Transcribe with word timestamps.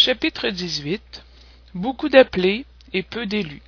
Chapitre 0.00 0.50
18 0.50 1.24
Beaucoup 1.74 2.08
d'appelés 2.08 2.66
et 2.92 3.02
peu 3.02 3.26
d'élus. 3.26 3.62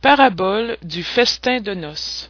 Parabole 0.00 0.78
du 0.82 1.04
festin 1.04 1.60
de 1.60 1.74
noces. 1.74 2.28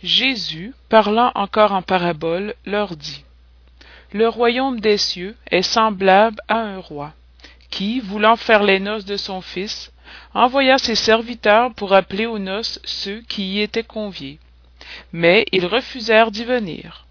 Jésus, 0.00 0.74
parlant 0.88 1.32
encore 1.34 1.72
en 1.72 1.82
parabole, 1.82 2.54
leur 2.64 2.94
dit 2.94 3.24
Le 4.12 4.28
royaume 4.28 4.78
des 4.78 4.96
cieux 4.96 5.34
est 5.50 5.62
semblable 5.62 6.40
à 6.46 6.58
un 6.58 6.78
roi, 6.78 7.12
qui, 7.68 7.98
voulant 7.98 8.36
faire 8.36 8.62
les 8.62 8.78
noces 8.78 9.04
de 9.04 9.16
son 9.16 9.40
fils, 9.40 9.90
envoya 10.34 10.78
ses 10.78 10.94
serviteurs 10.94 11.74
pour 11.74 11.94
appeler 11.94 12.26
aux 12.26 12.38
noces 12.38 12.78
ceux 12.84 13.22
qui 13.22 13.54
y 13.54 13.60
étaient 13.60 13.82
conviés. 13.82 14.38
Mais 15.12 15.46
ils 15.50 15.66
refusèrent 15.66 16.30
d'y 16.30 16.44
venir. 16.44 17.03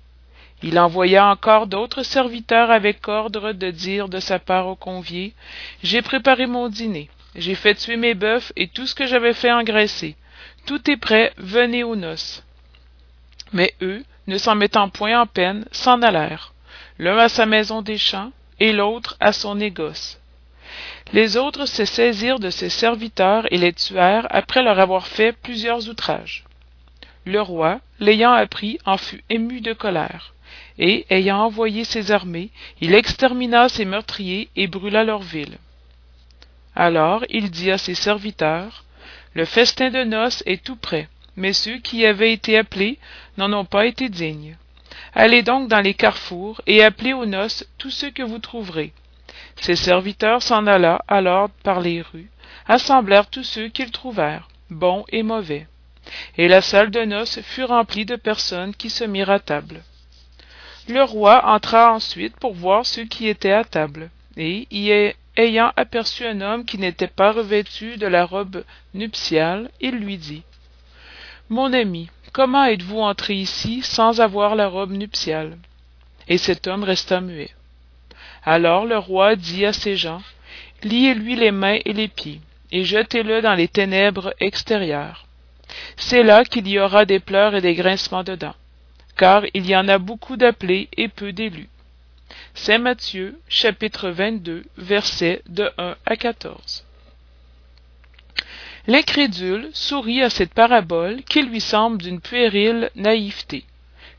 Il 0.66 0.80
envoya 0.80 1.28
encore 1.28 1.68
d'autres 1.68 2.04
serviteurs 2.04 2.72
avec 2.72 3.06
ordre 3.10 3.52
de 3.52 3.70
dire 3.70 4.08
de 4.08 4.22
sa 4.22 4.40
part 4.40 4.68
aux 4.68 4.78
conviés 4.78 5.34
J'ai 5.84 6.02
préparé 6.02 6.46
mon 6.46 6.70
dîner, 6.70 7.10
j'ai 7.36 7.54
fait 7.54 7.76
tuer 7.76 7.98
mes 7.98 8.14
bœufs 8.14 8.54
et 8.56 8.70
tout 8.70 8.88
ce 8.88 8.96
que 8.96 9.06
j'avais 9.06 9.34
fait 9.34 9.52
engraisser. 9.52 10.16
Tout 10.66 10.90
est 10.90 10.96
prêt, 10.96 11.34
venez 11.36 11.84
aux 11.84 11.98
noces. 11.98 12.46
Mais 13.52 13.74
eux, 13.82 14.06
ne 14.28 14.38
s'en 14.38 14.56
mettant 14.56 14.88
point 14.88 15.20
en 15.20 15.28
peine, 15.28 15.66
s'en 15.74 16.02
allèrent, 16.02 16.54
l'un 16.98 17.18
à 17.18 17.28
sa 17.28 17.46
maison 17.46 17.82
des 17.82 17.98
champs 17.98 18.32
et 18.62 18.72
l'autre 18.72 19.18
à 19.20 19.34
son 19.34 19.56
négoce. 19.56 20.18
Les 21.12 21.36
autres 21.36 21.66
se 21.66 21.84
saisirent 21.84 22.40
de 22.40 22.50
ses 22.50 22.70
serviteurs 22.70 23.52
et 23.52 23.58
les 23.58 23.74
tuèrent 23.74 24.28
après 24.30 24.64
leur 24.64 24.80
avoir 24.80 25.08
fait 25.08 25.34
plusieurs 25.34 25.90
outrages. 25.90 26.46
Le 27.26 27.42
roi, 27.42 27.82
l'ayant 28.00 28.32
appris, 28.32 28.80
en 28.86 28.96
fut 28.96 29.24
ému 29.30 29.60
de 29.60 29.74
colère 29.74 30.34
et, 30.78 31.06
ayant 31.10 31.40
envoyé 31.40 31.84
ses 31.84 32.12
armées, 32.12 32.50
il 32.82 32.94
extermina 32.94 33.70
ses 33.70 33.86
meurtriers 33.86 34.50
et 34.56 34.68
brûla 34.68 35.04
leur 35.04 35.22
ville. 35.22 35.58
Alors 36.76 37.24
il 37.30 37.52
dit 37.52 37.72
à 37.72 37.78
ses 37.78 37.96
serviteurs, 37.96 38.84
Le 39.34 39.46
festin 39.46 39.90
de 39.90 40.04
noces 40.04 40.44
est 40.46 40.64
tout 40.64 40.76
prêt, 40.76 41.08
mais 41.36 41.54
ceux 41.54 41.78
qui 41.78 42.06
avaient 42.06 42.34
été 42.34 42.58
appelés 42.58 42.98
n'en 43.38 43.54
ont 43.54 43.66
pas 43.66 43.86
été 43.86 44.10
dignes. 44.10 44.58
Allez 45.14 45.44
donc 45.44 45.68
dans 45.68 45.82
les 45.82 45.94
carrefours 45.94 46.62
et 46.66 46.84
appelez 46.84 47.14
aux 47.14 47.26
noces 47.26 47.66
tous 47.78 47.92
ceux 47.92 48.10
que 48.10 48.24
vous 48.24 48.40
trouverez. 48.40 48.94
Ses 49.62 49.76
serviteurs 49.76 50.42
s'en 50.42 50.66
alla 50.66 51.02
alors 51.08 51.50
par 51.64 51.80
les 51.80 52.02
rues, 52.02 52.30
assemblèrent 52.68 53.30
tous 53.30 53.44
ceux 53.44 53.68
qu'ils 53.68 53.92
trouvèrent, 53.92 54.48
bons 54.70 55.06
et 55.10 55.24
mauvais. 55.24 55.68
Et 56.38 56.48
la 56.48 56.62
salle 56.62 56.92
de 56.92 57.06
noces 57.06 57.42
fut 57.42 57.64
remplie 57.64 58.06
de 58.06 58.16
personnes 58.16 58.76
qui 58.76 58.90
se 58.90 59.04
mirent 59.04 59.30
à 59.30 59.40
table. 59.40 59.84
Le 60.90 61.02
roi 61.04 61.46
entra 61.46 61.94
ensuite 61.94 62.36
pour 62.36 62.54
voir 62.54 62.86
ceux 62.86 63.06
qui 63.06 63.30
étaient 63.30 63.54
à 63.54 63.64
table, 63.64 64.10
et, 64.36 64.68
ayant 65.38 65.72
aperçu 65.78 66.26
un 66.26 66.42
homme 66.42 66.66
qui 66.66 66.78
n'était 66.78 67.08
pas 67.08 67.32
revêtu 67.32 67.96
de 67.96 68.06
la 68.06 68.26
robe 68.26 68.66
nuptiale, 68.94 69.72
il 69.80 69.96
lui 69.96 70.18
dit 70.18 70.44
Mon 71.48 71.72
ami, 71.72 72.10
comment 72.34 72.66
êtes-vous 72.66 73.00
entré 73.00 73.36
ici 73.36 73.82
sans 73.82 74.20
avoir 74.20 74.56
la 74.56 74.68
robe 74.68 74.92
nuptiale? 74.92 75.58
Et 76.28 76.38
cet 76.38 76.68
homme 76.68 76.84
resta 76.84 77.22
muet. 77.22 77.52
Alors 78.44 78.86
le 78.86 78.98
roi 78.98 79.38
dit 79.38 79.66
à 79.66 79.72
ses 79.72 79.96
gens 79.96 80.22
Liez-lui 80.84 81.38
les 81.38 81.52
mains 81.52 81.80
et 81.86 81.94
les 81.94 82.10
pieds, 82.10 82.42
et 82.74 82.84
jetez-le 82.84 83.42
dans 83.42 83.56
les 83.56 83.70
ténèbres 83.70 84.34
extérieures. 84.42 85.28
C'est 85.96 86.24
là 86.24 86.44
qu'il 86.44 86.68
y 86.68 86.78
aura 86.78 87.06
des 87.06 87.22
pleurs 87.22 87.56
et 87.56 87.62
des 87.62 87.74
grincements 87.74 88.26
de 88.26 88.36
dents 88.36 88.56
car 89.24 89.46
il 89.54 89.66
y 89.66 89.74
en 89.74 89.88
a 89.88 90.00
beaucoup 90.00 90.36
d'appelés 90.36 90.90
et 90.98 91.08
peu 91.08 91.32
d'élus. 91.32 91.70
Saint 92.56 92.80
Matthieu, 92.80 93.40
chapitre 93.48 94.10
22, 94.10 94.66
versets 94.76 95.42
de 95.48 95.72
1 95.78 95.96
à 96.06 96.16
14. 96.18 96.86
L'incrédule 98.86 99.70
sourit 99.72 100.22
à 100.22 100.30
cette 100.30 100.54
parabole 100.54 101.24
qui 101.24 101.42
lui 101.42 101.62
semble 101.62 102.00
d'une 102.00 102.20
puérile 102.20 102.92
naïveté, 102.96 103.64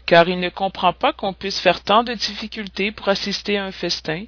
car 0.07 0.27
il 0.27 0.41
ne 0.41 0.49
comprend 0.49 0.95
pas 0.95 1.13
qu'on 1.13 1.35
puisse 1.35 1.61
faire 1.61 1.83
tant 1.83 2.03
de 2.03 2.15
difficultés 2.15 2.91
pour 2.91 3.11
assister 3.11 3.59
à 3.59 3.67
un 3.67 3.73
festin, 3.73 4.25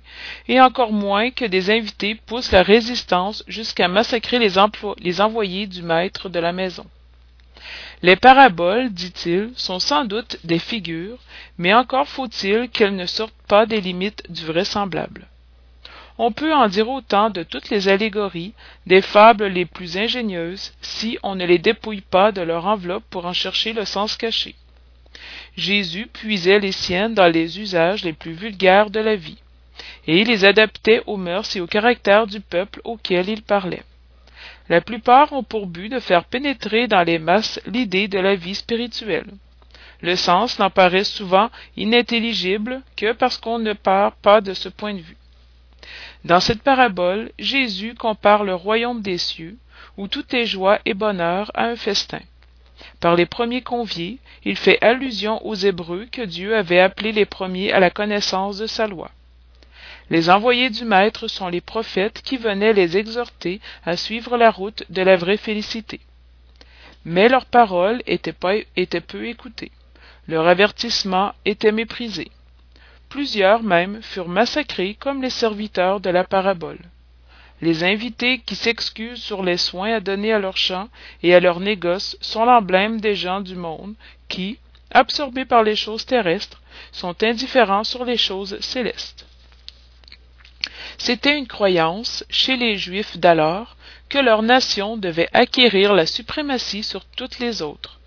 et 0.46 0.60
encore 0.60 0.92
moins 0.92 1.30
que 1.30 1.46
des 1.46 1.70
invités 1.70 2.16
poussent 2.16 2.52
la 2.52 2.62
résistance 2.62 3.42
jusqu'à 3.48 3.88
massacrer 3.88 4.38
les, 4.38 4.56
les 4.98 5.20
envoyés 5.22 5.66
du 5.66 5.80
maître 5.80 6.28
de 6.28 6.38
la 6.38 6.52
maison. 6.52 6.84
Les 8.02 8.16
paraboles, 8.16 8.90
dit-il, 8.90 9.50
sont 9.56 9.78
sans 9.78 10.04
doute 10.04 10.38
des 10.44 10.58
figures, 10.58 11.18
mais 11.58 11.74
encore 11.74 12.08
faut-il 12.08 12.68
qu'elles 12.68 12.96
ne 12.96 13.06
sortent 13.06 13.34
pas 13.48 13.66
des 13.66 13.80
limites 13.80 14.22
du 14.30 14.44
vraisemblable. 14.44 15.26
On 16.18 16.32
peut 16.32 16.54
en 16.54 16.68
dire 16.68 16.88
autant 16.88 17.28
de 17.28 17.42
toutes 17.42 17.68
les 17.68 17.88
allégories, 17.88 18.54
des 18.86 19.02
fables 19.02 19.46
les 19.46 19.66
plus 19.66 19.98
ingénieuses, 19.98 20.72
si 20.80 21.18
on 21.22 21.34
ne 21.34 21.44
les 21.44 21.58
dépouille 21.58 22.00
pas 22.00 22.32
de 22.32 22.40
leur 22.40 22.66
enveloppe 22.66 23.04
pour 23.10 23.26
en 23.26 23.34
chercher 23.34 23.72
le 23.72 23.84
sens 23.84 24.16
caché. 24.16 24.54
Jésus 25.56 26.06
puisait 26.06 26.60
les 26.60 26.72
siennes 26.72 27.14
dans 27.14 27.30
les 27.30 27.60
usages 27.60 28.04
les 28.04 28.12
plus 28.12 28.32
vulgaires 28.32 28.90
de 28.90 29.00
la 29.00 29.16
vie, 29.16 29.38
et 30.06 30.20
il 30.20 30.28
les 30.28 30.44
adaptait 30.44 31.02
aux 31.06 31.16
mœurs 31.16 31.54
et 31.56 31.60
au 31.60 31.66
caractère 31.66 32.26
du 32.26 32.40
peuple 32.40 32.80
auquel 32.84 33.28
il 33.28 33.42
parlait. 33.42 33.82
La 34.68 34.80
plupart 34.80 35.32
ont 35.32 35.44
pour 35.44 35.66
but 35.66 35.88
de 35.88 36.00
faire 36.00 36.24
pénétrer 36.24 36.88
dans 36.88 37.02
les 37.02 37.18
masses 37.18 37.60
l'idée 37.66 38.08
de 38.08 38.18
la 38.18 38.34
vie 38.34 38.54
spirituelle. 38.54 39.30
Le 40.02 40.16
sens 40.16 40.58
n'en 40.58 40.70
paraît 40.70 41.04
souvent 41.04 41.50
inintelligible 41.76 42.82
que 42.96 43.12
parce 43.12 43.38
qu'on 43.38 43.58
ne 43.58 43.72
part 43.72 44.12
pas 44.16 44.40
de 44.40 44.54
ce 44.54 44.68
point 44.68 44.94
de 44.94 45.00
vue. 45.00 45.16
Dans 46.24 46.40
cette 46.40 46.62
parabole, 46.62 47.30
Jésus 47.38 47.94
compare 47.94 48.44
le 48.44 48.54
royaume 48.54 49.00
des 49.00 49.18
cieux, 49.18 49.56
où 49.96 50.08
tout 50.08 50.34
est 50.34 50.46
joie 50.46 50.80
et 50.84 50.94
bonheur, 50.94 51.50
à 51.54 51.66
un 51.66 51.76
festin. 51.76 52.20
Par 53.00 53.14
les 53.14 53.26
premiers 53.26 53.62
conviés, 53.62 54.18
il 54.44 54.56
fait 54.56 54.82
allusion 54.84 55.44
aux 55.46 55.54
Hébreux 55.54 56.06
que 56.10 56.22
Dieu 56.22 56.56
avait 56.56 56.80
appelés 56.80 57.12
les 57.12 57.24
premiers 57.24 57.72
à 57.72 57.80
la 57.80 57.90
connaissance 57.90 58.58
de 58.58 58.66
sa 58.66 58.86
loi. 58.86 59.10
Les 60.08 60.30
envoyés 60.30 60.70
du 60.70 60.84
Maître 60.84 61.26
sont 61.26 61.48
les 61.48 61.60
prophètes 61.60 62.22
qui 62.22 62.36
venaient 62.36 62.72
les 62.72 62.96
exhorter 62.96 63.60
à 63.84 63.96
suivre 63.96 64.36
la 64.36 64.50
route 64.50 64.84
de 64.88 65.02
la 65.02 65.16
vraie 65.16 65.36
félicité. 65.36 66.00
Mais 67.04 67.28
leurs 67.28 67.46
paroles 67.46 68.02
étaient, 68.06 68.32
peu 68.32 69.26
écoutées. 69.26 69.72
Leur 70.28 70.46
avertissement 70.46 71.34
était 71.44 71.72
méprisé. 71.72 72.30
Plusieurs 73.08 73.62
même 73.62 74.00
furent 74.02 74.28
massacrés 74.28 74.96
comme 74.98 75.22
les 75.22 75.30
serviteurs 75.30 76.00
de 76.00 76.10
la 76.10 76.24
parabole. 76.24 76.78
Les 77.62 77.84
invités 77.84 78.38
qui 78.38 78.54
s'excusent 78.54 79.22
sur 79.22 79.42
les 79.42 79.56
soins 79.56 79.94
à 79.94 80.00
donner 80.00 80.32
à 80.32 80.38
leurs 80.38 80.56
champs 80.56 80.88
et 81.22 81.34
à 81.34 81.40
leurs 81.40 81.60
négoces 81.60 82.16
sont 82.20 82.44
l'emblème 82.44 83.00
des 83.00 83.14
gens 83.14 83.40
du 83.40 83.56
monde 83.56 83.94
qui, 84.28 84.58
absorbés 84.90 85.46
par 85.46 85.62
les 85.62 85.76
choses 85.76 86.06
terrestres, 86.06 86.60
sont 86.92 87.22
indifférents 87.24 87.84
sur 87.84 88.04
les 88.04 88.18
choses 88.18 88.60
célestes. 88.60 89.25
C'était 90.98 91.36
une 91.36 91.46
croyance, 91.46 92.24
chez 92.30 92.56
les 92.56 92.76
Juifs 92.76 93.18
d'alors, 93.18 93.76
que 94.08 94.18
leur 94.18 94.42
nation 94.42 94.96
devait 94.96 95.28
acquérir 95.32 95.94
la 95.94 96.06
suprématie 96.06 96.82
sur 96.82 97.04
toutes 97.04 97.38
les 97.38 97.62
autres. 97.62 97.98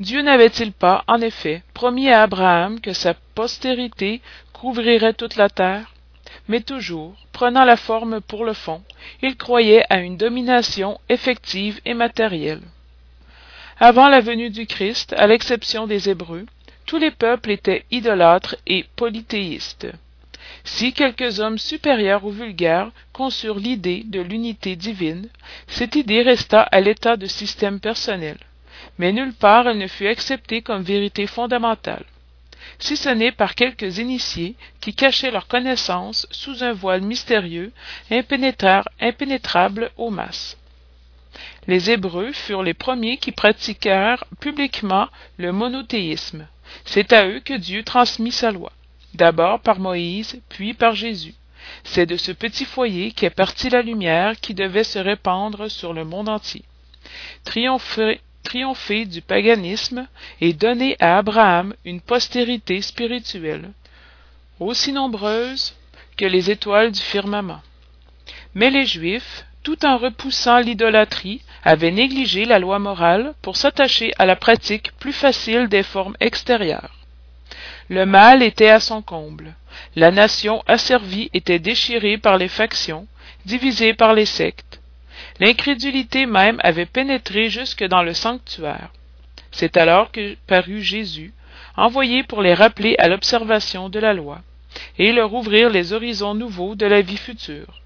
Dieu 0.00 0.22
n'avait-il 0.22 0.72
pas, 0.72 1.04
en 1.08 1.20
effet, 1.20 1.62
promis 1.74 2.08
à 2.10 2.22
Abraham 2.22 2.80
que 2.80 2.92
sa 2.92 3.14
postérité 3.34 4.20
couvrirait 4.52 5.14
toute 5.14 5.36
la 5.36 5.48
terre? 5.48 5.94
Mais 6.46 6.60
toujours, 6.60 7.14
prenant 7.32 7.64
la 7.64 7.76
forme 7.76 8.20
pour 8.20 8.44
le 8.44 8.52
fond, 8.52 8.82
il 9.22 9.36
croyait 9.36 9.84
à 9.90 9.98
une 9.98 10.16
domination 10.16 11.00
effective 11.08 11.80
et 11.84 11.94
matérielle. 11.94 12.62
Avant 13.80 14.08
la 14.08 14.20
venue 14.20 14.50
du 14.50 14.66
Christ, 14.66 15.14
à 15.16 15.26
l'exception 15.26 15.86
des 15.86 16.08
Hébreux, 16.08 16.46
tous 16.86 16.98
les 16.98 17.10
peuples 17.10 17.50
étaient 17.50 17.84
idolâtres 17.90 18.56
et 18.66 18.84
polythéistes. 18.96 19.88
Si 20.64 20.92
quelques 20.92 21.40
hommes 21.40 21.58
supérieurs 21.58 22.24
ou 22.24 22.30
vulgaires 22.30 22.90
conçurent 23.12 23.58
l'idée 23.58 24.02
de 24.04 24.20
l'unité 24.20 24.76
divine, 24.76 25.28
cette 25.66 25.96
idée 25.96 26.22
resta 26.22 26.62
à 26.62 26.80
l'état 26.80 27.16
de 27.16 27.26
système 27.26 27.80
personnel, 27.80 28.38
mais 28.98 29.12
nulle 29.12 29.34
part 29.34 29.68
elle 29.68 29.78
ne 29.78 29.86
fut 29.86 30.06
acceptée 30.06 30.62
comme 30.62 30.82
vérité 30.82 31.26
fondamentale, 31.26 32.04
si 32.78 32.96
ce 32.96 33.08
n'est 33.08 33.32
par 33.32 33.54
quelques 33.54 33.98
initiés 33.98 34.54
qui 34.80 34.94
cachaient 34.94 35.30
leur 35.30 35.48
connaissance 35.48 36.26
sous 36.30 36.62
un 36.62 36.72
voile 36.72 37.02
mystérieux, 37.02 37.72
impénétrable 38.10 39.90
aux 39.96 40.10
masses. 40.10 40.56
Les 41.66 41.90
Hébreux 41.90 42.32
furent 42.32 42.62
les 42.62 42.74
premiers 42.74 43.18
qui 43.18 43.32
pratiquèrent 43.32 44.24
publiquement 44.40 45.08
le 45.36 45.52
monothéisme. 45.52 46.46
C'est 46.84 47.12
à 47.12 47.26
eux 47.26 47.40
que 47.40 47.54
Dieu 47.54 47.82
transmit 47.82 48.32
sa 48.32 48.50
loi 48.50 48.72
d'abord 49.18 49.60
par 49.60 49.80
Moïse, 49.80 50.40
puis 50.48 50.72
par 50.72 50.94
Jésus. 50.94 51.34
C'est 51.84 52.06
de 52.06 52.16
ce 52.16 52.32
petit 52.32 52.64
foyer 52.64 53.10
qu'est 53.10 53.28
partie 53.30 53.68
la 53.68 53.82
lumière 53.82 54.40
qui 54.40 54.54
devait 54.54 54.84
se 54.84 54.98
répandre 54.98 55.70
sur 55.70 55.92
le 55.92 56.04
monde 56.04 56.28
entier. 56.28 56.64
Triompher, 57.44 58.20
triompher 58.42 59.04
du 59.04 59.20
paganisme 59.20 60.06
et 60.40 60.52
donner 60.52 60.96
à 61.00 61.18
Abraham 61.18 61.74
une 61.84 62.00
postérité 62.00 62.80
spirituelle, 62.80 63.72
aussi 64.60 64.92
nombreuse 64.92 65.74
que 66.16 66.24
les 66.24 66.50
étoiles 66.50 66.92
du 66.92 67.00
firmament. 67.00 67.60
Mais 68.54 68.70
les 68.70 68.86
Juifs, 68.86 69.44
tout 69.62 69.84
en 69.84 69.98
repoussant 69.98 70.60
l'idolâtrie, 70.60 71.42
avaient 71.64 71.90
négligé 71.90 72.44
la 72.44 72.58
loi 72.58 72.78
morale 72.78 73.34
pour 73.42 73.56
s'attacher 73.56 74.12
à 74.18 74.26
la 74.26 74.36
pratique 74.36 74.92
plus 74.98 75.12
facile 75.12 75.68
des 75.68 75.82
formes 75.82 76.16
extérieures. 76.20 76.97
Le 77.88 78.06
mal 78.06 78.42
était 78.42 78.68
à 78.68 78.80
son 78.80 79.02
comble. 79.02 79.54
La 79.96 80.10
nation 80.10 80.62
asservie 80.66 81.30
était 81.34 81.58
déchirée 81.58 82.18
par 82.18 82.36
les 82.36 82.48
factions, 82.48 83.06
divisée 83.46 83.94
par 83.94 84.14
les 84.14 84.26
sectes. 84.26 84.80
L'incrédulité 85.40 86.26
même 86.26 86.60
avait 86.62 86.86
pénétré 86.86 87.48
jusque 87.48 87.84
dans 87.84 88.02
le 88.02 88.14
sanctuaire. 88.14 88.90
C'est 89.52 89.76
alors 89.76 90.12
que 90.12 90.36
parut 90.46 90.82
Jésus, 90.82 91.32
envoyé 91.76 92.22
pour 92.22 92.42
les 92.42 92.54
rappeler 92.54 92.96
à 92.98 93.08
l'observation 93.08 93.88
de 93.88 93.98
la 93.98 94.12
loi, 94.14 94.40
et 94.98 95.12
leur 95.12 95.32
ouvrir 95.32 95.70
les 95.70 95.92
horizons 95.92 96.34
nouveaux 96.34 96.74
de 96.74 96.86
la 96.86 97.00
vie 97.00 97.16
future. 97.16 97.82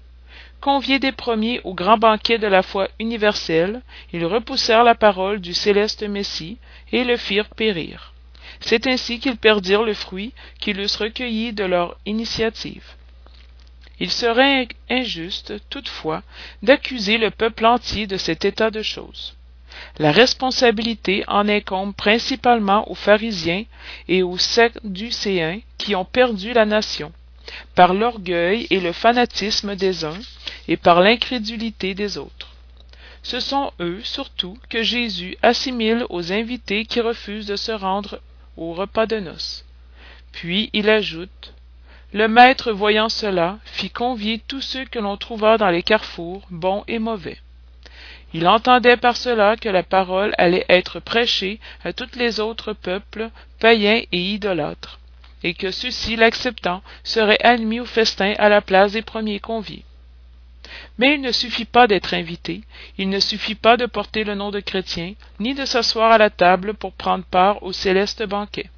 Conviés 0.61 0.99
des 0.99 1.11
premiers 1.11 1.61
au 1.63 1.73
grand 1.73 1.97
banquet 1.97 2.37
de 2.37 2.47
la 2.47 2.63
foi 2.63 2.87
universelle, 2.99 3.81
ils 4.13 4.25
repoussèrent 4.25 4.83
la 4.83 4.95
parole 4.95 5.41
du 5.41 5.53
céleste 5.53 6.03
Messie 6.03 6.57
et 6.91 7.03
le 7.03 7.17
firent 7.17 7.49
périr. 7.49 8.12
C'est 8.65 8.87
ainsi 8.87 9.19
qu'ils 9.19 9.37
perdirent 9.37 9.83
le 9.83 9.93
fruit 9.93 10.33
qu'ils 10.59 10.79
eussent 10.79 10.95
recueilli 10.95 11.53
de 11.53 11.65
leur 11.65 11.97
initiative. 12.05 12.85
Il 13.99 14.09
serait 14.09 14.67
injuste, 14.89 15.53
toutefois, 15.69 16.23
d'accuser 16.61 17.17
le 17.17 17.29
peuple 17.29 17.65
entier 17.65 18.07
de 18.07 18.17
cet 18.17 18.45
état 18.45 18.71
de 18.71 18.81
choses. 18.81 19.35
La 19.97 20.11
responsabilité 20.11 21.23
en 21.27 21.47
incombe 21.47 21.93
principalement 21.93 22.89
aux 22.89 22.95
pharisiens 22.95 23.65
et 24.07 24.23
aux 24.23 24.37
sadducéens 24.37 25.59
qui 25.77 25.95
ont 25.95 26.05
perdu 26.05 26.53
la 26.53 26.65
nation, 26.65 27.11
par 27.75 27.93
l'orgueil 27.93 28.67
et 28.69 28.79
le 28.79 28.93
fanatisme 28.93 29.75
des 29.75 30.05
uns, 30.05 30.19
et 30.67 30.77
par 30.77 31.01
l'incrédulité 31.01 31.93
des 31.93 32.17
autres. 32.17 32.55
Ce 33.23 33.39
sont 33.39 33.71
eux, 33.79 34.01
surtout, 34.03 34.57
que 34.69 34.83
Jésus 34.83 35.37
assimile 35.41 36.05
aux 36.09 36.31
invités 36.31 36.85
qui 36.85 36.99
refusent 37.01 37.47
de 37.47 37.55
se 37.55 37.71
rendre 37.71 38.19
au 38.57 38.73
repas 38.73 39.05
de 39.05 39.19
noces. 39.19 39.65
Puis 40.31 40.69
il 40.73 40.89
ajoute 40.89 41.53
Le 42.11 42.27
maître, 42.27 42.71
voyant 42.71 43.09
cela, 43.09 43.57
fit 43.65 43.89
convier 43.89 44.41
tous 44.47 44.61
ceux 44.61 44.85
que 44.85 44.99
l'on 44.99 45.17
trouva 45.17 45.57
dans 45.57 45.69
les 45.69 45.83
carrefours, 45.83 46.43
bons 46.49 46.83
et 46.87 46.99
mauvais. 46.99 47.39
Il 48.33 48.47
entendait 48.47 48.97
par 48.97 49.15
cela 49.15 49.55
que 49.57 49.69
la 49.69 49.83
parole 49.83 50.33
allait 50.37 50.65
être 50.67 50.99
prêchée 50.99 51.59
à 51.83 51.93
tous 51.93 52.15
les 52.15 52.39
autres 52.39 52.73
peuples, 52.73 53.29
païens 53.59 54.01
et 54.11 54.19
idolâtres, 54.19 54.99
et 55.43 55.53
que 55.53 55.69
ceux-ci, 55.69 56.15
l'acceptant, 56.15 56.81
seraient 57.03 57.43
admis 57.43 57.79
au 57.79 57.85
festin 57.85 58.33
à 58.39 58.49
la 58.49 58.61
place 58.61 58.93
des 58.93 59.03
premiers 59.03 59.39
conviés. 59.39 59.85
Mais 60.97 61.15
il 61.15 61.21
ne 61.21 61.31
suffit 61.31 61.65
pas 61.65 61.87
d'être 61.87 62.13
invité, 62.13 62.61
il 62.97 63.09
ne 63.09 63.19
suffit 63.19 63.55
pas 63.55 63.77
de 63.77 63.85
porter 63.85 64.23
le 64.23 64.35
nom 64.35 64.51
de 64.51 64.59
chrétien, 64.59 65.13
ni 65.39 65.53
de 65.53 65.65
s'asseoir 65.65 66.11
à 66.11 66.17
la 66.17 66.29
table 66.29 66.73
pour 66.73 66.93
prendre 66.93 67.25
part 67.25 67.61
au 67.63 67.73
céleste 67.73 68.23
banquet. 68.23 68.69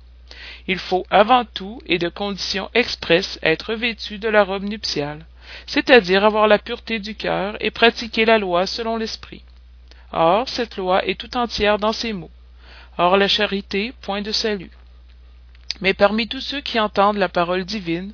Il 0.67 0.79
faut 0.79 1.05
avant 1.09 1.45
tout 1.45 1.81
et 1.85 1.97
de 1.97 2.09
condition 2.09 2.69
expresse 2.73 3.39
être 3.43 3.73
vêtu 3.73 4.17
de 4.17 4.29
la 4.29 4.43
robe 4.43 4.63
nuptiale 4.63 5.25
c'est-à-dire 5.65 6.23
avoir 6.23 6.47
la 6.47 6.59
pureté 6.59 6.99
du 6.99 7.15
cœur 7.15 7.57
et 7.59 7.71
pratiquer 7.71 8.25
la 8.25 8.37
loi 8.37 8.65
selon 8.65 8.97
l'esprit. 8.97 9.43
Or, 10.11 10.47
cette 10.47 10.77
loi 10.77 11.05
est 11.05 11.19
tout 11.19 11.35
entière 11.37 11.77
dans 11.77 11.91
ces 11.93 12.13
mots. 12.13 12.31
Or, 12.97 13.17
la 13.17 13.27
charité, 13.27 13.93
point 14.01 14.21
de 14.21 14.31
salut. 14.31 14.71
Mais 15.81 15.93
parmi 15.93 16.27
tous 16.27 16.41
ceux 16.41 16.61
qui 16.61 16.79
entendent 16.79 17.17
la 17.17 17.29
parole 17.29 17.65
divine, 17.65 18.13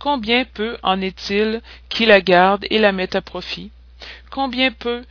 combien 0.00 0.44
peu 0.44 0.78
en 0.82 1.00
est-il 1.00 1.60
qui 1.88 2.06
la 2.06 2.20
gardent 2.20 2.66
et 2.70 2.78
la 2.78 2.90
mettent 2.90 3.14
à 3.14 3.20
profit? 3.20 3.70
Combien 4.30 4.72
peu 4.72 5.04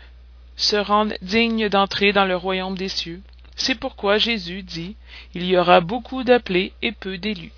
se 0.57 0.75
rendent 0.75 1.15
dignes 1.21 1.69
d'entrer 1.69 2.11
dans 2.11 2.25
le 2.25 2.35
royaume 2.35 2.75
des 2.75 2.89
cieux? 2.89 3.21
C'est 3.55 3.75
pourquoi 3.75 4.17
Jésus 4.17 4.63
dit, 4.63 4.95
il 5.33 5.45
y 5.45 5.55
aura 5.57 5.79
beaucoup 5.79 6.23
d'appelés 6.23 6.73
et 6.81 6.91
peu 6.91 7.17
d'élus. 7.17 7.53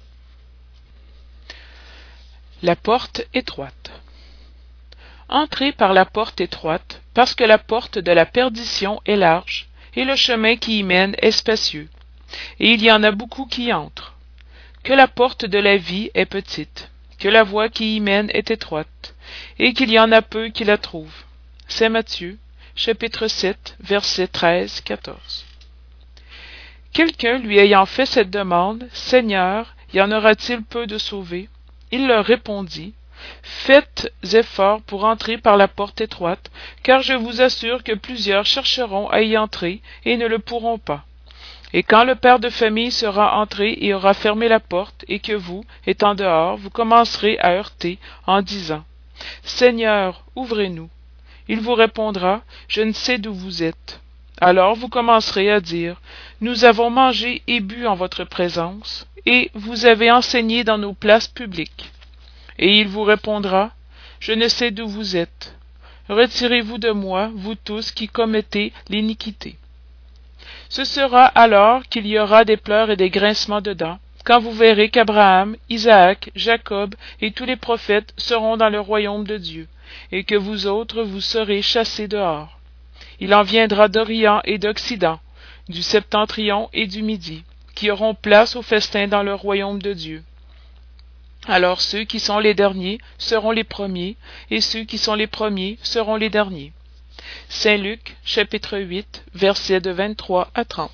La 2.62 2.75
porte 2.75 3.24
étroite. 3.33 3.92
Entrez 5.30 5.72
par 5.72 5.94
la 5.94 6.06
porte 6.06 6.42
étroite, 6.42 7.01
parce 7.13 7.33
que 7.33 7.45
la 7.45 7.57
porte 7.57 7.98
de 7.98 8.12
la 8.12 8.25
perdition 8.25 9.00
est 9.06 9.16
large, 9.16 9.69
et 9.95 10.04
le 10.04 10.16
chemin 10.16 10.57
qui 10.57 10.80
y 10.80 10.83
mène 10.83 11.16
est 11.19 11.31
spacieux, 11.31 11.88
et 12.60 12.72
il 12.72 12.83
y 12.83 12.92
en 12.92 13.04
a 13.04 13.12
beaucoup 13.12 13.45
qui 13.45 13.72
entrent. 13.72 14.16
Que 14.83 14.94
la 14.94 15.07
porte 15.07 15.45
de 15.45 15.60
la 15.60 15.78
vie 15.78 16.10
est 16.13 16.25
petite, 16.25 16.90
que 17.21 17.29
la 17.29 17.44
voie 17.44 17.69
qui 17.69 17.97
y 17.97 18.00
mène 18.00 18.31
est 18.33 18.50
étroite, 18.50 19.13
et 19.59 19.73
qu'il 19.73 19.91
y 19.91 20.00
en 20.00 20.12
a 20.12 20.23
peu 20.23 20.50
qui 20.50 20.63
la 20.63 20.79
trouvent. 20.79 21.23
C'est 21.68 21.88
Matthieu, 21.88 22.39
chapitre 22.75 23.27
7, 23.27 23.77
versets 23.79 24.27
13, 24.27 24.81
14. 24.81 25.45
Quelqu'un 26.94 27.38
lui 27.38 27.59
ayant 27.59 27.85
fait 27.85 28.07
cette 28.07 28.31
demande, 28.31 28.89
Seigneur, 28.91 29.75
y 29.94 30.01
en 30.01 30.12
aura-t-il 30.12 30.63
peu 30.63 30.88
de 30.88 30.97
sauvés? 30.97 31.47
Il 31.91 32.07
leur 32.07 32.25
répondit, 32.25 32.95
Faites 33.44 34.12
effort 34.33 34.81
pour 34.81 35.03
entrer 35.06 35.38
par 35.38 35.57
la 35.57 35.68
porte 35.68 36.01
étroite, 36.01 36.50
car 36.81 37.03
je 37.03 37.13
vous 37.13 37.39
assure 37.39 37.83
que 37.83 37.94
plusieurs 37.94 38.47
chercheront 38.47 39.09
à 39.09 39.21
y 39.21 39.38
entrer 39.38 39.83
et 40.06 40.18
ne 40.18 40.25
le 40.25 40.39
pourront 40.39 40.79
pas. 40.79 41.06
Et 41.73 41.83
quand 41.83 42.03
le 42.03 42.15
père 42.15 42.39
de 42.39 42.50
famille 42.50 42.91
sera 42.91 43.39
entré 43.39 43.77
et 43.79 43.94
aura 43.94 44.13
fermé 44.13 44.47
la 44.47 44.59
porte, 44.59 45.06
et 45.07 45.19
que 45.19 45.33
vous, 45.33 45.63
étant 45.88 46.15
dehors, 46.15 46.57
vous 46.57 46.69
commencerez 46.69 47.39
à 47.39 47.51
heurter 47.51 47.97
en 48.27 48.41
disant 48.41 48.83
Seigneur, 49.44 50.25
ouvrez-nous. 50.35 50.89
Il 51.47 51.59
vous 51.62 51.73
répondra 51.73 52.41
Je 52.68 52.81
ne 52.81 52.91
sais 52.91 53.18
d'où 53.18 53.33
vous 53.33 53.63
êtes. 53.63 54.01
Alors 54.39 54.75
vous 54.75 54.89
commencerez 54.89 55.51
à 55.51 55.59
dire 55.59 56.01
Nous 56.41 56.65
avons 56.65 56.89
mangé 56.89 57.41
et 57.47 57.59
bu 57.59 57.85
en 57.88 57.95
votre 57.95 58.23
présence, 58.23 59.07
et 59.25 59.51
vous 59.53 59.85
avez 59.85 60.12
enseigné 60.12 60.63
dans 60.63 60.77
nos 60.77 60.94
places 60.94 61.27
publiques. 61.27 61.91
Et 62.57 62.79
il 62.79 62.88
vous 62.88 63.03
répondra 63.03 63.71
Je 64.19 64.33
ne 64.33 64.47
sais 64.47 64.71
d'où 64.71 64.88
vous 64.88 65.15
êtes. 65.15 65.56
Retirez-vous 66.09 66.79
de 66.79 66.91
moi, 66.91 67.31
vous 67.35 67.56
tous 67.56 67.91
qui 67.91 68.07
commettez 68.07 68.73
l'iniquité. 68.89 69.57
Ce 70.71 70.85
sera 70.85 71.25
alors 71.25 71.83
qu'il 71.89 72.07
y 72.07 72.18
aura 72.18 72.45
des 72.45 72.56
pleurs 72.56 72.91
et 72.91 72.95
des 72.95 73.09
grincements 73.09 73.59
de 73.59 73.73
dents, 73.73 74.00
quand 74.23 74.39
vous 74.39 74.53
verrez 74.53 74.88
qu'Abraham, 74.88 75.57
Isaac, 75.68 76.31
Jacob 76.33 76.95
et 77.19 77.31
tous 77.33 77.44
les 77.44 77.57
prophètes 77.57 78.13
seront 78.15 78.56
dans 78.56 78.69
le 78.69 78.79
royaume 78.79 79.25
de 79.25 79.35
Dieu, 79.35 79.68
et 80.13 80.23
que 80.23 80.35
vous 80.35 80.68
autres 80.68 81.04
vous 81.04 81.19
serez 81.19 81.61
chassés 81.61 82.07
dehors. 82.07 82.57
Il 83.19 83.35
en 83.35 83.44
viendra 83.44 83.90
d'Orient 83.90 84.40
et 84.45 84.59
d'Occident, 84.59 85.19
du 85.68 85.81
septentrion 85.81 86.69
et 86.71 86.87
du 86.87 87.04
Midi, 87.04 87.44
qui 87.75 87.92
auront 87.92 88.16
place 88.16 88.56
au 88.56 88.61
festin 88.61 89.09
dans 89.09 89.23
le 89.23 89.33
royaume 89.33 89.81
de 89.81 89.92
Dieu. 89.92 90.23
Alors 91.49 91.81
ceux 91.81 92.06
qui 92.06 92.21
sont 92.21 92.40
les 92.40 92.54
derniers 92.54 92.99
seront 93.18 93.51
les 93.51 93.66
premiers, 93.66 94.16
et 94.49 94.61
ceux 94.61 94.85
qui 94.85 94.97
sont 94.97 95.16
les 95.16 95.28
premiers 95.28 95.78
seront 95.83 96.16
les 96.16 96.30
derniers. 96.30 96.71
Saint 97.49 97.78
Luc, 97.78 98.16
chapitre 98.23 98.78
8, 98.78 99.23
versets 99.33 99.81
de 99.81 99.92
23 99.92 100.49
à 100.54 100.66
30. 100.66 100.92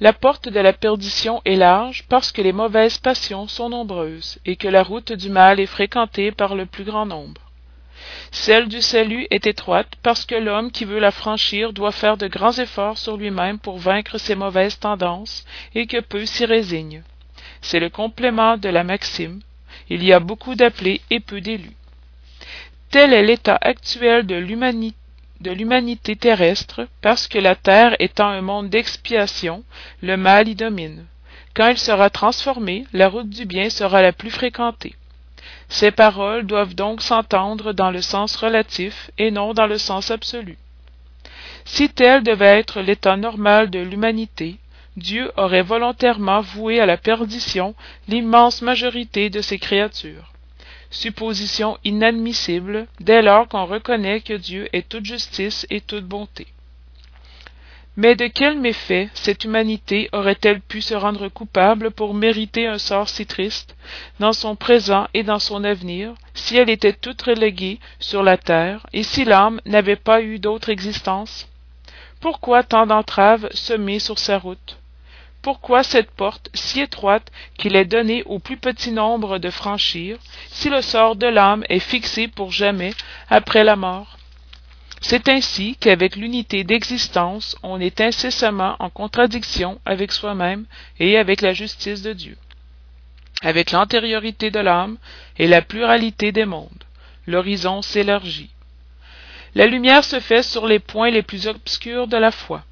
La 0.00 0.12
porte 0.12 0.48
de 0.48 0.60
la 0.60 0.72
perdition 0.72 1.40
est 1.44 1.56
large 1.56 2.04
parce 2.08 2.32
que 2.32 2.42
les 2.42 2.52
mauvaises 2.52 2.98
passions 2.98 3.46
sont 3.48 3.68
nombreuses 3.68 4.38
et 4.44 4.56
que 4.56 4.68
la 4.68 4.82
route 4.82 5.12
du 5.12 5.30
mal 5.30 5.60
est 5.60 5.66
fréquentée 5.66 6.32
par 6.32 6.54
le 6.54 6.66
plus 6.66 6.84
grand 6.84 7.06
nombre. 7.06 7.40
Celle 8.30 8.68
du 8.68 8.80
salut 8.82 9.26
est 9.30 9.46
étroite 9.46 9.94
parce 10.02 10.24
que 10.24 10.34
l'homme 10.34 10.72
qui 10.72 10.84
veut 10.84 10.98
la 10.98 11.12
franchir 11.12 11.72
doit 11.72 11.92
faire 11.92 12.16
de 12.16 12.26
grands 12.26 12.58
efforts 12.58 12.98
sur 12.98 13.16
lui-même 13.16 13.58
pour 13.58 13.78
vaincre 13.78 14.18
ses 14.18 14.34
mauvaises 14.34 14.78
tendances 14.78 15.44
et 15.74 15.86
que 15.86 16.00
peu 16.00 16.26
s'y 16.26 16.44
résignent. 16.44 17.02
C'est 17.60 17.80
le 17.80 17.90
complément 17.90 18.56
de 18.56 18.68
la 18.68 18.82
maxime 18.82 19.40
il 19.88 20.04
y 20.04 20.12
a 20.12 20.20
beaucoup 20.20 20.54
d'appelés 20.54 21.00
et 21.10 21.20
peu 21.20 21.40
d'élus. 21.40 21.76
Tel 22.92 23.14
est 23.14 23.22
l'état 23.22 23.56
actuel 23.58 24.26
de 24.26 24.34
l'humanité 25.50 26.14
terrestre, 26.14 26.86
parce 27.00 27.26
que 27.26 27.38
la 27.38 27.56
terre 27.56 27.96
étant 28.00 28.28
un 28.28 28.42
monde 28.42 28.68
d'expiation, 28.68 29.64
le 30.02 30.18
mal 30.18 30.46
y 30.46 30.54
domine. 30.54 31.06
Quand 31.54 31.68
il 31.68 31.78
sera 31.78 32.10
transformé, 32.10 32.84
la 32.92 33.08
route 33.08 33.30
du 33.30 33.46
bien 33.46 33.70
sera 33.70 34.02
la 34.02 34.12
plus 34.12 34.30
fréquentée. 34.30 34.94
Ces 35.70 35.90
paroles 35.90 36.46
doivent 36.46 36.74
donc 36.74 37.00
s'entendre 37.00 37.72
dans 37.72 37.90
le 37.90 38.02
sens 38.02 38.36
relatif 38.36 39.10
et 39.16 39.30
non 39.30 39.54
dans 39.54 39.66
le 39.66 39.78
sens 39.78 40.10
absolu. 40.10 40.58
Si 41.64 41.88
tel 41.88 42.22
devait 42.22 42.58
être 42.58 42.82
l'état 42.82 43.16
normal 43.16 43.70
de 43.70 43.78
l'humanité, 43.78 44.58
Dieu 44.98 45.32
aurait 45.38 45.62
volontairement 45.62 46.42
voué 46.42 46.78
à 46.78 46.84
la 46.84 46.98
perdition 46.98 47.74
l'immense 48.06 48.60
majorité 48.60 49.30
de 49.30 49.40
ses 49.40 49.58
créatures. 49.58 50.31
Supposition 50.92 51.78
inadmissible 51.84 52.86
dès 53.00 53.22
lors 53.22 53.48
qu'on 53.48 53.64
reconnaît 53.64 54.20
que 54.20 54.34
Dieu 54.34 54.68
est 54.72 54.88
toute 54.88 55.06
justice 55.06 55.66
et 55.70 55.80
toute 55.80 56.04
bonté. 56.04 56.46
mais 57.96 58.14
de 58.14 58.26
quel 58.26 58.58
méfait 58.58 59.08
cette 59.14 59.44
humanité 59.44 60.08
aurait-elle 60.12 60.60
pu 60.60 60.80
se 60.80 60.94
rendre 60.94 61.28
coupable 61.28 61.90
pour 61.90 62.14
mériter 62.14 62.66
un 62.66 62.78
sort 62.78 63.08
si 63.08 63.26
triste, 63.26 63.74
dans 64.20 64.32
son 64.34 64.54
présent 64.56 65.08
et 65.14 65.22
dans 65.22 65.38
son 65.38 65.64
avenir, 65.64 66.14
si 66.34 66.56
elle 66.56 66.70
était 66.70 66.92
toute 66.94 67.22
reléguée 67.22 67.80
sur 67.98 68.22
la 68.22 68.36
terre, 68.38 68.86
et 68.92 69.02
si 69.02 69.24
l'âme 69.24 69.60
n'avait 69.66 69.96
pas 69.96 70.22
eu 70.22 70.38
d'autre 70.38 70.68
existence? 70.70 71.48
Pourquoi 72.20 72.62
tant 72.62 72.86
d'entraves 72.86 73.48
semées 73.52 73.98
sur 73.98 74.18
sa 74.18 74.38
route? 74.38 74.78
Pourquoi 75.42 75.82
cette 75.82 76.12
porte 76.12 76.50
si 76.54 76.80
étroite 76.80 77.32
qu'il 77.58 77.74
est 77.74 77.84
donné 77.84 78.22
au 78.24 78.38
plus 78.38 78.56
petit 78.56 78.92
nombre 78.92 79.38
de 79.38 79.50
franchir, 79.50 80.18
si 80.48 80.70
le 80.70 80.82
sort 80.82 81.16
de 81.16 81.26
l'âme 81.26 81.64
est 81.68 81.80
fixé 81.80 82.28
pour 82.28 82.52
jamais 82.52 82.94
après 83.28 83.64
la 83.64 83.74
mort? 83.74 84.18
C'est 85.00 85.28
ainsi 85.28 85.76
qu'avec 85.80 86.14
l'unité 86.14 86.62
d'existence 86.62 87.56
on 87.64 87.80
est 87.80 88.00
incessamment 88.00 88.76
en 88.78 88.88
contradiction 88.88 89.80
avec 89.84 90.12
soi-même 90.12 90.64
et 91.00 91.18
avec 91.18 91.40
la 91.40 91.52
justice 91.52 92.02
de 92.02 92.12
Dieu. 92.12 92.38
Avec 93.42 93.72
l'antériorité 93.72 94.52
de 94.52 94.60
l'âme 94.60 94.96
et 95.38 95.48
la 95.48 95.60
pluralité 95.60 96.30
des 96.30 96.44
mondes, 96.44 96.84
l'horizon 97.26 97.82
s'élargit. 97.82 98.50
La 99.56 99.66
lumière 99.66 100.04
se 100.04 100.20
fait 100.20 100.44
sur 100.44 100.68
les 100.68 100.78
points 100.78 101.10
les 101.10 101.22
plus 101.22 101.48
obscurs 101.48 102.06
de 102.06 102.16
la 102.16 102.30
foi. 102.30 102.62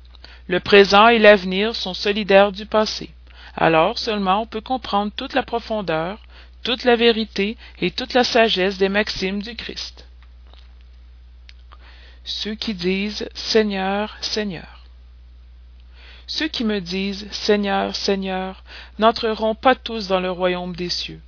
Le 0.50 0.60
présent 0.60 1.08
et 1.08 1.18
l'avenir 1.18 1.74
sont 1.74 1.94
solidaires 1.94 2.52
du 2.52 2.66
passé. 2.66 3.10
Alors 3.56 3.98
seulement 3.98 4.42
on 4.42 4.46
peut 4.46 4.60
comprendre 4.60 5.12
toute 5.16 5.34
la 5.34 5.42
profondeur, 5.42 6.18
toute 6.62 6.84
la 6.84 6.96
vérité 6.96 7.56
et 7.80 7.90
toute 7.90 8.12
la 8.12 8.24
sagesse 8.24 8.76
des 8.76 8.88
maximes 8.88 9.40
du 9.40 9.54
Christ 9.56 10.04
ceux 12.24 12.54
qui 12.54 12.74
disent 12.74 13.28
Seigneur, 13.34 14.16
Seigneur. 14.20 14.84
Ceux 16.26 16.48
qui 16.48 16.64
me 16.64 16.80
disent 16.80 17.26
Seigneur, 17.32 17.96
Seigneur 17.96 18.62
n'entreront 18.98 19.54
pas 19.54 19.74
tous 19.74 20.06
dans 20.06 20.20
le 20.20 20.30
royaume 20.30 20.76
des 20.76 20.90
cieux, 20.90 21.20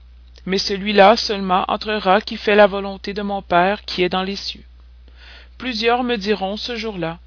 mais 0.46 0.58
celui-là 0.58 1.16
seulement 1.16 1.64
entrera 1.68 2.20
qui 2.20 2.36
fait 2.36 2.54
la 2.54 2.66
volonté 2.66 3.14
de 3.14 3.22
mon 3.22 3.42
Père 3.42 3.84
qui 3.84 4.02
est 4.02 4.08
dans 4.08 4.22
les 4.22 4.36
cieux. 4.36 4.64
Plusieurs 5.58 6.04
me 6.04 6.16
diront 6.16 6.56
ce 6.56 6.76
jour-là 6.76 7.18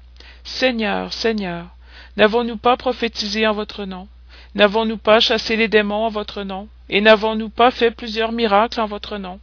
Seigneur, 0.44 1.12
Seigneur, 1.12 1.75
n'avons-nous 2.16 2.56
pas 2.56 2.76
prophétisé 2.76 3.46
en 3.46 3.52
votre 3.52 3.84
nom? 3.84 4.08
N'avons-nous 4.54 4.98
pas 4.98 5.20
chassé 5.20 5.56
les 5.56 5.68
démons 5.68 6.06
en 6.06 6.10
votre 6.10 6.42
nom? 6.42 6.68
Et 6.88 7.00
n'avons-nous 7.00 7.50
pas 7.50 7.70
fait 7.70 7.90
plusieurs 7.90 8.32
miracles 8.32 8.80
en 8.80 8.86
votre 8.86 9.18
nom? 9.18 9.40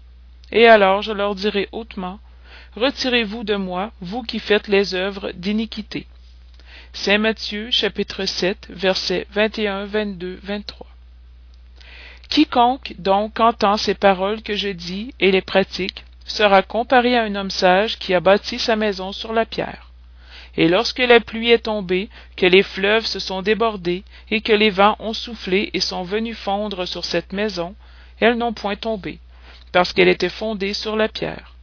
Et 0.51 0.67
alors 0.67 1.01
je 1.01 1.11
leur 1.11 1.35
dirai 1.35 1.69
hautement 1.71 2.19
Retirez-vous 2.75 3.43
de 3.43 3.55
moi, 3.55 3.91
vous 4.01 4.23
qui 4.23 4.39
faites 4.39 4.67
les 4.67 4.95
œuvres 4.95 5.31
d'iniquité. 5.33 6.07
Saint 6.91 7.19
Matthieu, 7.19 7.69
chapitre 7.69 8.25
7, 8.25 8.67
versets 8.71 9.27
21, 9.31 9.85
22, 9.85 10.39
23. 10.41 10.87
Quiconque 12.29 12.95
donc 12.97 13.39
entend 13.39 13.77
ces 13.77 13.93
paroles 13.93 14.41
que 14.41 14.55
je 14.55 14.69
dis 14.69 15.13
et 15.19 15.31
les 15.31 15.41
pratique 15.41 16.03
sera 16.25 16.63
comparé 16.63 17.15
à 17.15 17.23
un 17.23 17.35
homme 17.35 17.51
sage 17.51 17.99
qui 17.99 18.15
a 18.15 18.19
bâti 18.19 18.57
sa 18.57 18.75
maison 18.75 19.11
sur 19.11 19.33
la 19.33 19.45
pierre. 19.45 19.92
Et 20.55 20.67
lorsque 20.67 20.99
la 20.99 21.19
pluie 21.19 21.51
est 21.51 21.65
tombée, 21.65 22.09
que 22.37 22.45
les 22.45 22.63
fleuves 22.63 23.05
se 23.05 23.19
sont 23.19 23.41
débordés, 23.41 24.03
et 24.29 24.41
que 24.41 24.53
les 24.53 24.69
vents 24.69 24.95
ont 24.99 25.13
soufflé 25.13 25.71
et 25.73 25.79
sont 25.79 26.03
venus 26.03 26.37
fondre 26.37 26.87
sur 26.87 27.05
cette 27.05 27.33
maison, 27.33 27.75
elles 28.19 28.37
n'ont 28.37 28.53
point 28.53 28.75
tombé, 28.75 29.19
parce 29.71 29.93
qu'elle 29.93 30.07
était 30.07 30.29
fondée 30.29 30.73
sur 30.73 30.95
la 30.95 31.09
pierre. 31.09 31.55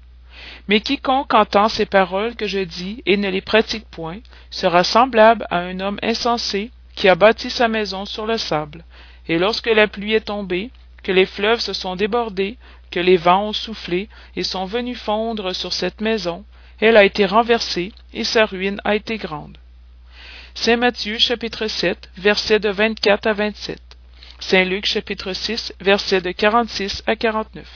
Mais 0.69 0.81
quiconque 0.81 1.35
entend 1.35 1.69
ces 1.69 1.87
paroles 1.87 2.35
que 2.35 2.47
je 2.47 2.61
dis 2.61 3.03
et 3.07 3.17
ne 3.17 3.29
les 3.29 3.41
pratique 3.41 3.87
point 3.91 4.19
sera 4.51 4.85
semblable 4.85 5.47
à 5.51 5.59
un 5.59 5.81
homme 5.81 5.99
insensé 6.03 6.71
qui 6.95 7.09
a 7.09 7.15
bâti 7.15 7.51
sa 7.51 7.69
maison 7.69 8.05
sur 8.05 8.27
le 8.27 8.39
sable. 8.39 8.85
Et 9.29 9.39
lorsque 9.39 9.67
la 9.69 9.87
pluie 9.87 10.15
est 10.15 10.27
tombée, 10.27 10.71
que 11.03 11.13
les 11.13 11.27
fleuves 11.27 11.61
se 11.61 11.73
sont 11.73 11.97
débordés, 11.97 12.57
que 12.91 13.01
les 13.01 13.17
vents 13.17 13.49
ont 13.49 13.53
soufflé 13.53 14.09
et 14.37 14.43
sont 14.43 14.65
venus 14.65 14.99
fondre 14.99 15.55
sur 15.55 15.73
cette 15.73 16.01
maison, 16.01 16.45
elle 16.81 16.97
a 16.97 17.05
été 17.05 17.27
renversée 17.27 17.93
et 18.13 18.25
sa 18.25 18.47
ruine 18.47 18.81
a 18.85 18.95
été 18.95 19.17
grande. 19.17 19.57
Saint 20.55 20.77
Matthieu 20.77 21.19
chapitre 21.19 21.69
7 21.69 22.11
versets 22.17 22.59
de 22.59 22.71
24 22.71 23.27
à 23.27 23.33
27. 23.33 23.81
Saint 24.41 24.65
Luc 24.65 24.87
chapitre 24.87 25.33
6 25.33 25.75
versets 25.81 26.21
de 26.21 26.33
46 26.33 27.03
à 27.07 27.15
49. 27.17 27.67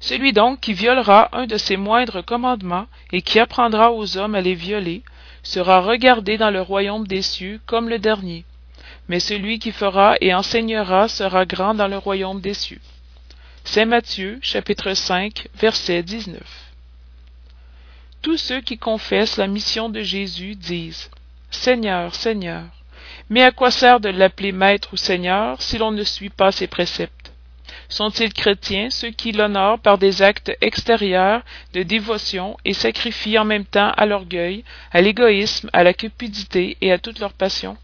Celui 0.00 0.32
donc 0.32 0.60
qui 0.60 0.74
violera 0.74 1.30
un 1.32 1.46
de 1.46 1.56
ces 1.56 1.76
moindres 1.76 2.24
commandements 2.24 2.86
et 3.12 3.22
qui 3.22 3.38
apprendra 3.38 3.92
aux 3.92 4.18
hommes 4.18 4.34
à 4.34 4.40
les 4.40 4.54
violer 4.54 5.02
sera 5.42 5.80
regardé 5.80 6.36
dans 6.36 6.50
le 6.50 6.60
royaume 6.60 7.06
des 7.06 7.22
cieux 7.22 7.60
comme 7.66 7.88
le 7.88 7.98
dernier. 7.98 8.44
Mais 9.08 9.20
celui 9.20 9.58
qui 9.58 9.72
fera 9.72 10.16
et 10.20 10.34
enseignera 10.34 11.08
sera 11.08 11.44
grand 11.44 11.74
dans 11.74 11.88
le 11.88 11.98
royaume 11.98 12.40
des 12.40 12.54
cieux. 12.54 12.80
Saint 13.64 13.86
Matthieu, 13.86 14.38
chapitre 14.42 14.92
5, 14.92 15.48
verset 15.54 16.02
19. 16.02 16.40
Tous 18.24 18.38
ceux 18.38 18.62
qui 18.62 18.78
confessent 18.78 19.36
la 19.36 19.46
mission 19.46 19.90
de 19.90 20.00
Jésus 20.00 20.54
disent 20.54 21.10
Seigneur, 21.50 22.14
Seigneur. 22.14 22.62
Mais 23.28 23.42
à 23.42 23.50
quoi 23.50 23.70
sert 23.70 24.00
de 24.00 24.08
l'appeler 24.08 24.50
Maître 24.50 24.94
ou 24.94 24.96
Seigneur 24.96 25.60
si 25.60 25.76
l'on 25.76 25.90
ne 25.90 26.04
suit 26.04 26.30
pas 26.30 26.50
ses 26.50 26.66
préceptes? 26.66 27.34
Sont-ils 27.90 28.32
chrétiens 28.32 28.88
ceux 28.88 29.10
qui 29.10 29.32
l'honorent 29.32 29.78
par 29.78 29.98
des 29.98 30.22
actes 30.22 30.56
extérieurs 30.62 31.42
de 31.74 31.82
dévotion 31.82 32.56
et 32.64 32.72
sacrifient 32.72 33.38
en 33.38 33.44
même 33.44 33.66
temps 33.66 33.92
à 33.94 34.06
l'orgueil, 34.06 34.64
à 34.90 35.02
l'égoïsme, 35.02 35.68
à 35.74 35.84
la 35.84 35.92
cupidité 35.92 36.78
et 36.80 36.92
à 36.92 36.98
toutes 36.98 37.18
leurs 37.18 37.34
passions? 37.34 37.76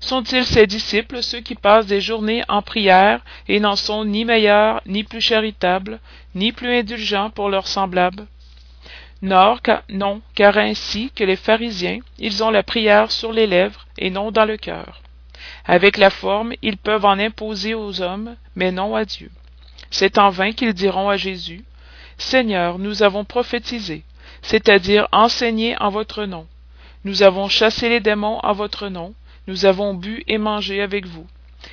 Sont-ils 0.00 0.46
ses 0.46 0.66
disciples 0.66 1.22
ceux 1.22 1.40
qui 1.40 1.54
passent 1.54 1.86
des 1.86 2.00
journées 2.00 2.44
en 2.48 2.62
prière 2.62 3.20
et 3.46 3.60
n'en 3.60 3.76
sont 3.76 4.06
ni 4.06 4.24
meilleurs, 4.24 4.80
ni 4.86 5.04
plus 5.04 5.20
charitables, 5.20 6.00
ni 6.34 6.50
plus 6.50 6.78
indulgents 6.78 7.28
pour 7.28 7.50
leurs 7.50 7.68
semblables? 7.68 8.26
Non, 9.22 10.22
car 10.34 10.56
ainsi 10.56 11.10
que 11.14 11.24
les 11.24 11.36
pharisiens, 11.36 11.98
ils 12.18 12.42
ont 12.42 12.50
la 12.50 12.62
prière 12.62 13.10
sur 13.10 13.32
les 13.32 13.46
lèvres 13.46 13.86
et 13.98 14.10
non 14.10 14.30
dans 14.30 14.46
le 14.46 14.56
cœur. 14.56 15.02
Avec 15.66 15.98
la 15.98 16.10
forme, 16.10 16.54
ils 16.62 16.78
peuvent 16.78 17.04
en 17.04 17.18
imposer 17.18 17.74
aux 17.74 18.00
hommes, 18.00 18.36
mais 18.54 18.72
non 18.72 18.94
à 18.94 19.04
Dieu. 19.04 19.30
C'est 19.90 20.18
en 20.18 20.30
vain 20.30 20.52
qu'ils 20.52 20.74
diront 20.74 21.08
à 21.08 21.16
Jésus, 21.16 21.64
Seigneur, 22.16 22.78
nous 22.78 23.02
avons 23.02 23.24
prophétisé, 23.24 24.04
c'est-à-dire 24.42 25.08
enseigné 25.12 25.76
en 25.80 25.90
votre 25.90 26.24
nom. 26.24 26.46
Nous 27.04 27.22
avons 27.22 27.48
chassé 27.48 27.88
les 27.88 28.00
démons 28.00 28.38
en 28.42 28.52
votre 28.52 28.88
nom, 28.88 29.14
nous 29.46 29.64
avons 29.64 29.94
bu 29.94 30.22
et 30.28 30.38
mangé 30.38 30.82
avec 30.82 31.06
vous. 31.06 31.26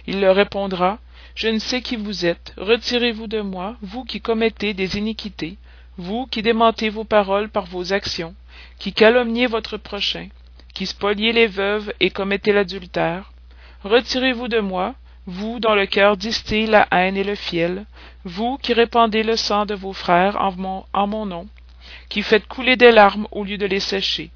Il 0.06 0.22
leur 0.22 0.36
répondra, 0.36 1.00
Je 1.36 1.50
ne 1.50 1.60
sais 1.60 1.82
qui 1.82 1.96
vous 1.96 2.25
êtes, 2.25 2.54
retirez-vous 2.58 3.27
de 3.27 3.42
moi, 3.42 3.75
vous 3.82 4.04
qui 4.04 4.22
commettez 4.22 4.74
des 4.74 4.98
iniquités, 4.98 5.58
vous 5.98 6.27
qui 6.27 6.42
démentez 6.42 6.89
vos 6.89 7.04
paroles 7.04 7.50
par 7.50 7.66
vos 7.66 7.94
actions, 7.94 8.36
qui 8.80 8.94
calomniez 8.94 9.48
votre 9.48 9.77
prochain, 9.77 10.27
qui 10.74 10.86
spoliez 10.86 11.34
les 11.34 11.48
veuves 11.48 11.94
et 12.00 12.10
commettez 12.10 12.54
l'adultère, 12.54 13.32
Retirez-vous 13.84 14.48
de 14.48 14.60
moi, 14.60 14.96
vous 15.27 15.60
dont 15.60 15.75
le 15.75 15.86
cœur 15.86 16.18
distille 16.18 16.66
la 16.66 16.88
haine 16.92 17.16
et 17.16 17.24
le 17.24 17.36
fiel, 17.36 17.86
vous 18.25 18.58
qui 18.58 18.74
répandez 18.74 19.24
le 19.24 19.36
sang 19.36 19.66
de 19.66 19.75
vos 19.75 19.94
frères 19.94 20.36
en 20.42 21.08
mon, 21.08 21.25
nom, 21.25 21.48
qui 22.10 22.24
faites 22.24 22.48
couler 22.48 22.75
des 22.75 22.92
larmes 22.92 23.27
au 23.32 23.44
lieu 23.44 23.58
de 23.58 23.66
les 23.66 23.80
sécher. 23.80 24.32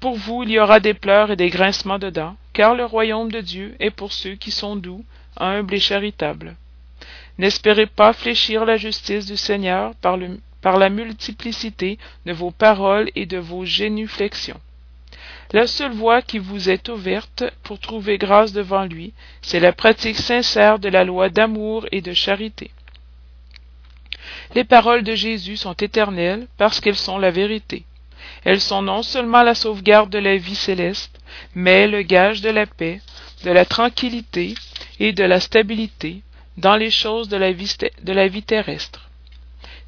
Pour 0.00 0.16
vous 0.16 0.42
il 0.42 0.50
y 0.50 0.58
aura 0.58 0.80
des 0.80 0.94
pleurs 0.94 1.30
et 1.30 1.36
des 1.36 1.50
grincements 1.50 1.98
de 1.98 2.10
dents, 2.10 2.36
car 2.52 2.74
le 2.74 2.84
royaume 2.84 3.30
de 3.30 3.40
Dieu 3.40 3.76
est 3.78 3.90
pour 3.90 4.12
ceux 4.12 4.34
qui 4.34 4.50
sont 4.50 4.74
doux, 4.74 5.04
humbles 5.36 5.74
et 5.74 5.80
charitables. 5.80 6.56
N'espérez 7.38 7.86
pas 7.86 8.12
fléchir 8.12 8.64
la 8.64 8.78
justice 8.78 9.26
du 9.26 9.36
Seigneur 9.36 9.94
par, 9.96 10.16
le, 10.16 10.38
par 10.62 10.78
la 10.78 10.88
multiplicité 10.88 11.98
de 12.24 12.32
vos 12.32 12.50
paroles 12.50 13.10
et 13.14 13.26
de 13.26 13.38
vos 13.38 13.64
génuflexions. 13.64 14.60
La 15.52 15.66
seule 15.66 15.92
voie 15.92 16.22
qui 16.22 16.38
vous 16.38 16.70
est 16.70 16.88
ouverte 16.88 17.44
pour 17.62 17.78
trouver 17.78 18.16
grâce 18.16 18.52
devant 18.52 18.84
lui, 18.84 19.12
c'est 19.42 19.60
la 19.60 19.72
pratique 19.72 20.16
sincère 20.16 20.78
de 20.78 20.88
la 20.88 21.04
loi 21.04 21.28
d'amour 21.28 21.86
et 21.92 22.00
de 22.00 22.14
charité. 22.14 22.70
Les 24.54 24.64
paroles 24.64 25.02
de 25.02 25.14
Jésus 25.14 25.58
sont 25.58 25.74
éternelles 25.74 26.46
parce 26.56 26.80
qu'elles 26.80 26.96
sont 26.96 27.18
la 27.18 27.30
vérité. 27.30 27.84
Elles 28.44 28.60
sont 28.60 28.82
non 28.82 29.02
seulement 29.02 29.42
la 29.42 29.54
sauvegarde 29.54 30.10
de 30.10 30.18
la 30.18 30.36
vie 30.36 30.54
céleste, 30.54 31.20
mais 31.54 31.86
le 31.86 32.02
gage 32.02 32.40
de 32.40 32.50
la 32.50 32.66
paix, 32.66 33.00
de 33.44 33.50
la 33.50 33.64
tranquillité 33.64 34.54
et 35.00 35.12
de 35.12 35.24
la 35.24 35.40
stabilité 35.40 36.22
dans 36.56 36.76
les 36.76 36.90
choses 36.90 37.28
de 37.28 37.36
la 37.36 37.52
vie, 37.52 37.76
de 38.02 38.12
la 38.12 38.28
vie 38.28 38.42
terrestre. 38.42 39.10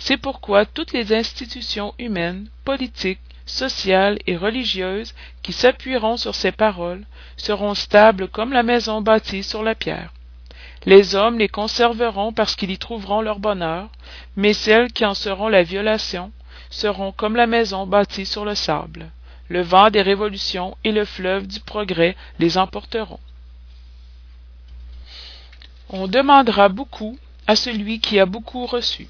C'est 0.06 0.18
pourquoi 0.18 0.66
toutes 0.66 0.92
les 0.92 1.14
institutions 1.14 1.94
humaines, 1.99 2.49
politiques, 2.66 3.23
sociales 3.46 4.18
et 4.26 4.37
religieuses 4.37 5.14
qui 5.42 5.54
s'appuieront 5.54 6.18
sur 6.18 6.34
ces 6.34 6.52
paroles 6.52 7.06
seront 7.38 7.73
stables 7.73 8.28
comme 8.28 8.52
la 8.52 8.62
maison 8.62 9.00
bâtie 9.00 9.42
sur 9.42 9.62
la 9.62 9.75
pierre. 9.75 10.12
Les 10.84 11.14
hommes 11.14 11.38
les 11.38 11.49
conserveront 11.49 12.34
parce 12.34 12.54
qu'ils 12.54 12.73
y 12.73 12.76
trouveront 12.76 13.23
leur 13.23 13.38
bonheur, 13.38 13.88
mais 14.37 14.52
celles 14.52 14.92
qui 14.92 15.06
en 15.06 15.14
seront 15.14 15.49
la 15.49 15.62
violation 15.62 16.32
seront 16.68 17.11
comme 17.11 17.34
la 17.34 17.46
maison 17.46 17.87
bâtie 17.87 18.26
sur 18.26 18.44
le 18.44 18.54
sable. 18.54 19.11
le 19.49 19.62
vent 19.62 19.88
des 19.88 20.02
révolutions 20.02 20.76
et 20.84 20.92
le 20.92 21.06
fleuve 21.06 21.46
du 21.46 21.61
progrès 21.61 22.14
les 22.38 22.58
emporteront. 22.58 23.20
On 25.88 26.08
demandera 26.08 26.68
beaucoup 26.68 27.18
à 27.46 27.56
celui 27.56 28.00
qui 28.00 28.20
a 28.20 28.26
beaucoup 28.26 28.66
reçu. 28.66 29.08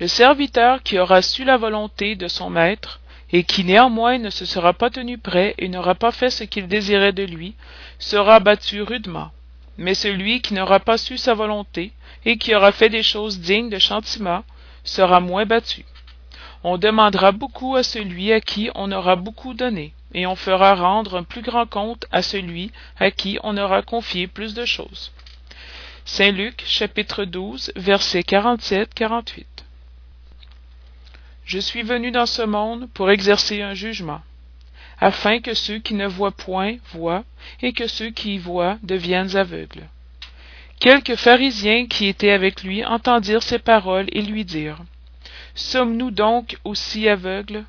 Le 0.00 0.08
serviteur 0.08 0.82
qui 0.82 0.98
aura 0.98 1.22
su 1.22 1.44
la 1.44 1.56
volonté 1.56 2.16
de 2.16 2.26
son 2.26 2.50
maître, 2.50 3.00
et 3.30 3.44
qui 3.44 3.62
néanmoins 3.62 4.18
ne 4.18 4.28
se 4.28 4.44
sera 4.44 4.72
pas 4.72 4.90
tenu 4.90 5.18
prêt 5.18 5.54
et 5.56 5.68
n'aura 5.68 5.94
pas 5.94 6.10
fait 6.10 6.30
ce 6.30 6.42
qu'il 6.42 6.66
désirait 6.66 7.12
de 7.12 7.22
lui, 7.22 7.54
sera 8.00 8.40
battu 8.40 8.82
rudement. 8.82 9.30
Mais 9.78 9.94
celui 9.94 10.40
qui 10.42 10.54
n'aura 10.54 10.80
pas 10.80 10.98
su 10.98 11.16
sa 11.16 11.34
volonté, 11.34 11.92
et 12.24 12.38
qui 12.38 12.56
aura 12.56 12.72
fait 12.72 12.88
des 12.88 13.04
choses 13.04 13.38
dignes 13.38 13.70
de 13.70 13.78
châtiment, 13.78 14.42
sera 14.82 15.20
moins 15.20 15.46
battu. 15.46 15.84
On 16.64 16.76
demandera 16.76 17.30
beaucoup 17.30 17.76
à 17.76 17.84
celui 17.84 18.32
à 18.32 18.40
qui 18.40 18.70
on 18.74 18.90
aura 18.90 19.14
beaucoup 19.14 19.54
donné, 19.54 19.94
et 20.12 20.26
on 20.26 20.34
fera 20.36 20.74
rendre 20.74 21.18
un 21.18 21.22
plus 21.22 21.42
grand 21.42 21.66
compte 21.66 22.06
à 22.10 22.22
celui 22.22 22.72
à 22.98 23.12
qui 23.12 23.38
on 23.44 23.56
aura 23.56 23.82
confié 23.82 24.26
plus 24.26 24.54
de 24.54 24.64
choses. 24.64 25.12
Saint 26.04 26.32
Luc 26.32 26.64
chapitre 26.66 27.24
12 27.24 27.72
versets 27.76 28.22
47-48 28.22 29.44
Je 31.44 31.58
suis 31.58 31.82
venu 31.82 32.10
dans 32.10 32.26
ce 32.26 32.42
monde 32.42 32.88
pour 32.94 33.10
exercer 33.10 33.60
un 33.60 33.74
jugement, 33.74 34.22
afin 35.00 35.40
que 35.40 35.52
ceux 35.52 35.78
qui 35.78 35.94
ne 35.94 36.06
voient 36.06 36.30
point 36.30 36.76
voient, 36.92 37.24
et 37.60 37.72
que 37.72 37.86
ceux 37.86 38.10
qui 38.10 38.36
y 38.36 38.38
voient 38.38 38.78
deviennent 38.82 39.36
aveugles. 39.36 39.88
Quelques 40.80 41.16
pharisiens 41.16 41.86
qui 41.86 42.06
étaient 42.06 42.30
avec 42.30 42.62
lui 42.62 42.84
entendirent 42.84 43.42
ces 43.42 43.58
paroles 43.58 44.06
et 44.12 44.22
lui 44.22 44.44
dirent 44.44 44.82
Sommes-nous 45.54 46.10
donc 46.10 46.56
aussi 46.64 47.08
aveugles? 47.08 47.64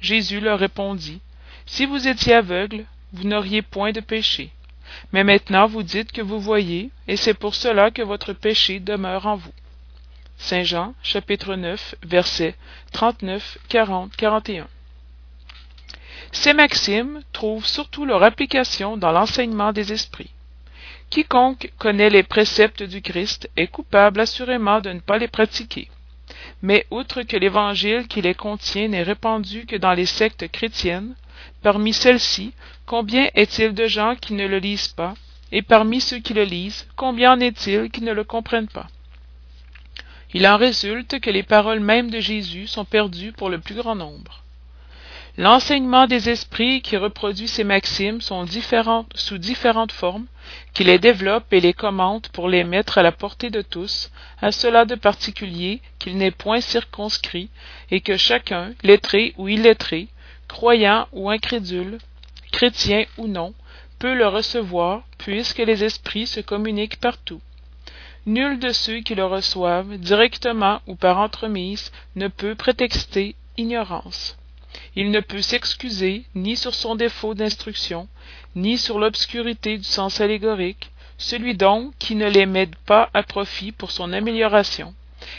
Jésus 0.00 0.40
leur 0.40 0.58
répondit 0.58 1.20
Si 1.66 1.86
vous 1.86 2.08
étiez 2.08 2.34
aveugles, 2.34 2.84
vous 3.12 3.26
n'auriez 3.26 3.62
point 3.62 3.92
de 3.92 4.00
péché. 4.00 4.50
Mais 5.12 5.24
maintenant 5.24 5.66
vous 5.66 5.82
dites 5.82 6.12
que 6.12 6.22
vous 6.22 6.40
voyez, 6.40 6.90
et 7.08 7.16
c'est 7.16 7.34
pour 7.34 7.54
cela 7.54 7.90
que 7.90 8.02
votre 8.02 8.32
péché 8.32 8.80
demeure 8.80 9.26
en 9.26 9.36
vous. 9.36 9.52
Saint 10.42 10.64
Jean, 10.64 10.94
chapitre 11.02 11.54
9, 11.54 11.96
versets 12.02 12.56
39, 12.92 13.58
40, 13.68 14.16
41. 14.16 14.66
Ces 16.32 16.54
maximes 16.54 17.20
trouvent 17.32 17.66
surtout 17.66 18.06
leur 18.06 18.22
application 18.22 18.96
dans 18.96 19.12
l'enseignement 19.12 19.72
des 19.72 19.92
esprits. 19.92 20.30
Quiconque 21.10 21.70
connaît 21.78 22.08
les 22.08 22.22
préceptes 22.22 22.82
du 22.82 23.02
Christ 23.02 23.50
est 23.56 23.66
coupable 23.66 24.18
assurément 24.18 24.80
de 24.80 24.90
ne 24.90 25.00
pas 25.00 25.18
les 25.18 25.28
pratiquer. 25.28 25.88
Mais 26.62 26.86
outre 26.90 27.22
que 27.22 27.36
l'évangile 27.36 28.08
qui 28.08 28.22
les 28.22 28.34
contient 28.34 28.88
n'est 28.88 29.02
répandu 29.02 29.66
que 29.66 29.76
dans 29.76 29.92
les 29.92 30.06
sectes 30.06 30.50
chrétiennes, 30.50 31.14
parmi 31.62 31.92
celles-ci, 31.92 32.54
combien 32.86 33.28
est-il 33.34 33.74
de 33.74 33.86
gens 33.86 34.16
qui 34.16 34.32
ne 34.32 34.48
le 34.48 34.58
lisent 34.58 34.88
pas, 34.88 35.14
et 35.52 35.62
parmi 35.62 36.00
ceux 36.00 36.18
qui 36.18 36.32
le 36.32 36.44
lisent, 36.44 36.88
combien 36.96 37.34
en 37.34 37.40
est-il 37.40 37.90
qui 37.90 38.00
ne 38.00 38.12
le 38.12 38.24
comprennent 38.24 38.68
pas? 38.68 38.88
Il 40.32 40.46
en 40.46 40.56
résulte 40.56 41.18
que 41.20 41.30
les 41.30 41.42
paroles 41.42 41.80
mêmes 41.80 42.10
de 42.10 42.20
Jésus 42.20 42.66
sont 42.66 42.84
perdues 42.84 43.32
pour 43.32 43.50
le 43.50 43.58
plus 43.58 43.74
grand 43.74 43.96
nombre. 43.96 44.44
L'enseignement 45.36 46.06
des 46.06 46.28
esprits 46.28 46.82
qui 46.82 46.96
reproduit 46.96 47.48
ces 47.48 47.64
maximes 47.64 48.20
sont 48.20 48.44
différentes, 48.44 49.10
sous 49.14 49.38
différentes 49.38 49.92
formes, 49.92 50.26
qui 50.74 50.84
les 50.84 50.98
développe 50.98 51.52
et 51.52 51.60
les 51.60 51.72
commente 51.72 52.28
pour 52.28 52.48
les 52.48 52.64
mettre 52.64 52.98
à 52.98 53.02
la 53.02 53.12
portée 53.12 53.50
de 53.50 53.62
tous, 53.62 54.10
à 54.42 54.52
cela 54.52 54.84
de 54.84 54.94
particulier 54.96 55.80
qu'il 55.98 56.16
n'est 56.16 56.30
point 56.30 56.60
circonscrit, 56.60 57.48
et 57.90 58.00
que 58.00 58.16
chacun, 58.16 58.72
lettré 58.82 59.34
ou 59.36 59.48
illettré, 59.48 60.08
croyant 60.48 61.08
ou 61.12 61.30
incrédule, 61.30 61.98
chrétien 62.52 63.04
ou 63.16 63.26
non, 63.26 63.54
peut 63.98 64.14
le 64.14 64.26
recevoir, 64.26 65.04
puisque 65.18 65.58
les 65.58 65.84
esprits 65.84 66.26
se 66.26 66.40
communiquent 66.40 67.00
partout. 67.00 67.40
Nul 68.26 68.58
de 68.58 68.72
ceux 68.72 69.00
qui 69.00 69.14
le 69.14 69.24
reçoivent, 69.24 69.96
directement 69.96 70.82
ou 70.86 70.94
par 70.94 71.18
entremise, 71.18 71.90
ne 72.16 72.28
peut 72.28 72.54
prétexter 72.54 73.34
ignorance. 73.56 74.36
Il 74.94 75.10
ne 75.10 75.20
peut 75.20 75.42
s'excuser 75.42 76.24
ni 76.34 76.56
sur 76.56 76.74
son 76.74 76.94
défaut 76.94 77.34
d'instruction, 77.34 78.08
ni 78.54 78.76
sur 78.76 78.98
l'obscurité 78.98 79.78
du 79.78 79.84
sens 79.84 80.20
allégorique, 80.20 80.90
celui 81.16 81.54
donc 81.54 81.94
qui 81.98 82.14
ne 82.14 82.28
les 82.28 82.46
met 82.46 82.68
pas 82.86 83.10
à 83.14 83.22
profit 83.22 83.72
pour 83.72 83.90
son 83.90 84.12
amélioration, 84.12 84.94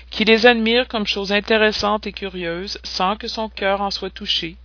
qui 0.10 0.26
les 0.26 0.46
admire 0.46 0.88
comme 0.88 1.08
choses 1.08 1.32
intéressantes 1.32 2.08
et 2.08 2.12
curieuses 2.12 2.80
sans 2.84 3.16
que 3.16 3.28
son 3.28 3.50
cœur 3.50 3.82
en 3.82 3.92
soit 3.92 4.10
touché, 4.10 4.58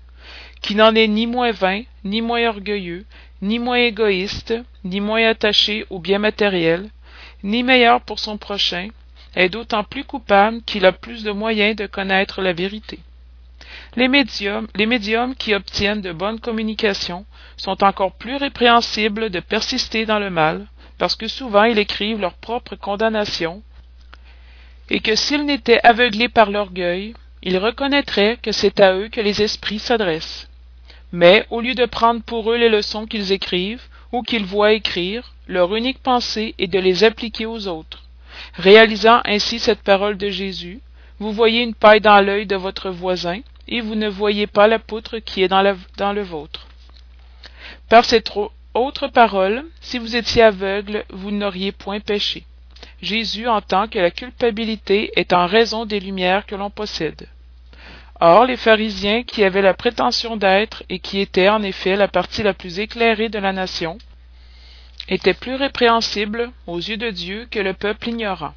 qui 0.62 0.74
n'en 0.74 0.94
est 0.94 1.08
ni 1.08 1.26
moins 1.26 1.52
vain, 1.52 1.82
ni 2.04 2.22
moins 2.22 2.48
orgueilleux, 2.48 3.04
ni 3.42 3.58
moins 3.58 3.76
égoïste, 3.78 4.54
ni 4.84 5.00
moins 5.00 5.26
attaché 5.28 5.84
au 5.90 5.98
bien 5.98 6.18
matériel, 6.18 6.90
ni 7.46 7.62
meilleur 7.62 8.00
pour 8.00 8.18
son 8.18 8.38
prochain, 8.38 8.88
est 9.36 9.48
d'autant 9.48 9.84
plus 9.84 10.04
coupable 10.04 10.62
qu'il 10.62 10.84
a 10.84 10.92
plus 10.92 11.22
de 11.22 11.30
moyens 11.30 11.76
de 11.76 11.86
connaître 11.86 12.42
la 12.42 12.52
vérité. 12.52 12.98
Les 13.94 14.08
médiums, 14.08 15.34
qui 15.36 15.54
obtiennent 15.54 16.00
de 16.00 16.12
bonnes 16.12 16.40
communications 16.40 17.24
sont 17.56 17.84
encore 17.84 18.12
plus 18.12 18.36
répréhensibles 18.36 19.30
de 19.30 19.40
persister 19.40 20.06
dans 20.06 20.18
le 20.18 20.30
mal, 20.30 20.66
parce 20.98 21.14
que 21.14 21.28
souvent 21.28 21.64
ils 21.64 21.78
écrivent 21.78 22.20
leur 22.20 22.34
propre 22.34 22.74
condamnation, 22.74 23.62
et 24.90 25.00
que 25.00 25.14
s'ils 25.14 25.46
n'étaient 25.46 25.80
aveuglés 25.84 26.28
par 26.28 26.50
l'orgueil, 26.50 27.14
ils 27.42 27.58
reconnaîtraient 27.58 28.38
que 28.42 28.52
c'est 28.52 28.80
à 28.80 28.94
eux 28.94 29.08
que 29.08 29.20
les 29.20 29.42
esprits 29.42 29.78
s'adressent. 29.78 30.48
Mais, 31.12 31.46
au 31.50 31.60
lieu 31.60 31.74
de 31.74 31.86
prendre 31.86 32.22
pour 32.22 32.50
eux 32.50 32.56
les 32.56 32.68
leçons 32.68 33.06
qu'ils 33.06 33.30
écrivent, 33.30 33.84
ou 34.10 34.22
qu'ils 34.22 34.44
voient 34.44 34.72
écrire, 34.72 35.34
leur 35.46 35.74
unique 35.74 36.02
pensée 36.02 36.54
est 36.58 36.66
de 36.66 36.78
les 36.78 37.04
appliquer 37.04 37.46
aux 37.46 37.68
autres. 37.68 38.02
Réalisant 38.54 39.20
ainsi 39.24 39.58
cette 39.58 39.82
parole 39.82 40.16
de 40.16 40.28
Jésus, 40.28 40.80
vous 41.18 41.32
voyez 41.32 41.62
une 41.62 41.74
paille 41.74 42.00
dans 42.00 42.20
l'œil 42.20 42.46
de 42.46 42.56
votre 42.56 42.90
voisin, 42.90 43.40
et 43.68 43.80
vous 43.80 43.94
ne 43.94 44.08
voyez 44.08 44.46
pas 44.46 44.68
la 44.68 44.78
poutre 44.78 45.18
qui 45.18 45.42
est 45.42 45.48
dans, 45.48 45.62
le 45.62 46.22
vôtre. 46.22 46.66
Par 47.88 48.04
cette 48.04 48.30
autre 48.74 49.08
parole, 49.08 49.64
si 49.80 49.98
vous 49.98 50.14
étiez 50.14 50.42
aveugle, 50.42 51.04
vous 51.10 51.30
n'auriez 51.30 51.72
point 51.72 52.00
péché. 52.00 52.44
Jésus 53.02 53.48
entend 53.48 53.88
que 53.88 53.98
la 53.98 54.10
culpabilité 54.10 55.10
est 55.16 55.32
en 55.32 55.46
raison 55.46 55.84
des 55.84 56.00
lumières 56.00 56.46
que 56.46 56.54
l'on 56.54 56.70
possède. 56.70 57.28
Or, 58.20 58.46
les 58.46 58.56
pharisiens 58.56 59.24
qui 59.24 59.44
avaient 59.44 59.62
la 59.62 59.74
prétention 59.74 60.36
d'être 60.36 60.82
et 60.88 60.98
qui 60.98 61.20
étaient 61.20 61.50
en 61.50 61.62
effet 61.62 61.96
la 61.96 62.08
partie 62.08 62.42
la 62.42 62.54
plus 62.54 62.78
éclairée 62.78 63.28
de 63.28 63.38
la 63.38 63.52
nation, 63.52 63.98
étaient 65.08 65.34
plus 65.34 65.54
répréhensibles 65.54 66.50
aux 66.66 66.78
yeux 66.78 66.96
de 66.96 67.10
Dieu 67.10 67.46
que 67.50 67.58
le 67.58 67.74
peuple 67.74 68.08
ignorant. 68.08 68.54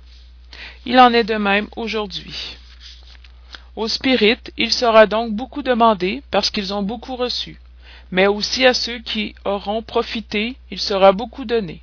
Il 0.86 1.00
en 1.00 1.14
est 1.14 1.24
de 1.24 1.36
même 1.36 1.68
aujourd'hui. 1.76 2.58
Aux 3.76 3.88
spirites, 3.88 4.52
il 4.58 4.74
sera 4.74 5.06
donc 5.06 5.34
beaucoup 5.34 5.62
demandé 5.62 6.24
parce 6.32 6.50
qu'ils 6.50 6.74
ont 6.74 6.84
beaucoup 6.84 7.16
reçu, 7.16 7.60
mais 8.12 8.28
aussi 8.28 8.66
à 8.66 8.74
ceux 8.74 9.00
qui 9.00 9.36
auront 9.46 9.84
profité, 9.84 10.58
il 10.72 10.80
sera 10.80 11.12
beaucoup 11.12 11.46
donné. 11.46 11.82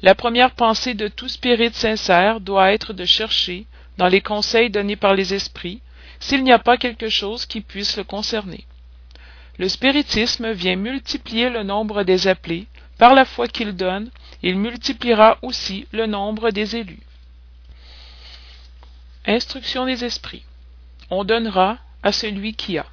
La 0.00 0.14
première 0.14 0.52
pensée 0.52 0.94
de 0.94 1.08
tout 1.08 1.28
spirit 1.28 1.72
sincère 1.72 2.40
doit 2.40 2.72
être 2.72 2.92
de 2.92 3.04
chercher, 3.04 3.66
dans 3.98 4.08
les 4.08 4.20
conseils 4.20 4.70
donnés 4.70 4.96
par 4.96 5.14
les 5.14 5.34
esprits, 5.34 5.80
s'il 6.20 6.44
n'y 6.44 6.52
a 6.52 6.58
pas 6.58 6.76
quelque 6.76 7.08
chose 7.08 7.46
qui 7.46 7.60
puisse 7.60 7.96
le 7.96 8.04
concerner. 8.04 8.64
Le 9.58 9.68
spiritisme 9.68 10.52
vient 10.52 10.76
multiplier 10.76 11.50
le 11.50 11.64
nombre 11.64 12.04
des 12.04 12.28
appelés, 12.28 12.66
par 12.98 13.14
la 13.14 13.24
foi 13.24 13.48
qu'il 13.48 13.74
donne, 13.76 14.10
il 14.42 14.56
multipliera 14.56 15.38
aussi 15.42 15.86
le 15.92 16.06
nombre 16.06 16.50
des 16.50 16.76
élus. 16.76 17.00
Instruction 19.26 19.86
des 19.86 20.04
esprits 20.04 20.44
on 21.10 21.24
donnera 21.24 21.78
à 22.02 22.12
celui 22.12 22.54
qui 22.54 22.78
a. 22.78 22.86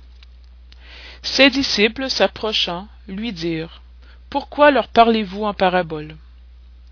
Ses 1.22 1.50
disciples 1.50 2.10
s'approchant 2.10 2.88
lui 3.08 3.34
dirent 3.34 3.82
Pourquoi 4.30 4.72
leur 4.72 4.88
parlez-vous 4.88 5.44
en 5.44 5.54
parabole? 5.54 6.15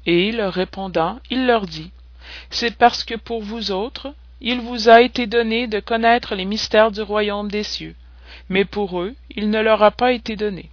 Et 0.05 0.31
leur 0.31 0.53
répondant, 0.53 1.19
il 1.29 1.45
leur 1.45 1.65
dit 1.65 1.91
C'est 2.49 2.75
parce 2.75 3.03
que 3.03 3.15
pour 3.15 3.41
vous 3.41 3.71
autres, 3.71 4.13
il 4.41 4.59
vous 4.59 4.89
a 4.89 5.01
été 5.01 5.27
donné 5.27 5.67
de 5.67 5.79
connaître 5.79 6.35
les 6.35 6.45
mystères 6.45 6.91
du 6.91 7.01
royaume 7.01 7.49
des 7.49 7.63
cieux, 7.63 7.95
mais 8.49 8.65
pour 8.65 8.99
eux, 8.99 9.15
il 9.29 9.49
ne 9.49 9.61
leur 9.61 9.81
a 9.81 9.91
pas 9.91 10.11
été 10.11 10.35
donné. 10.35 10.69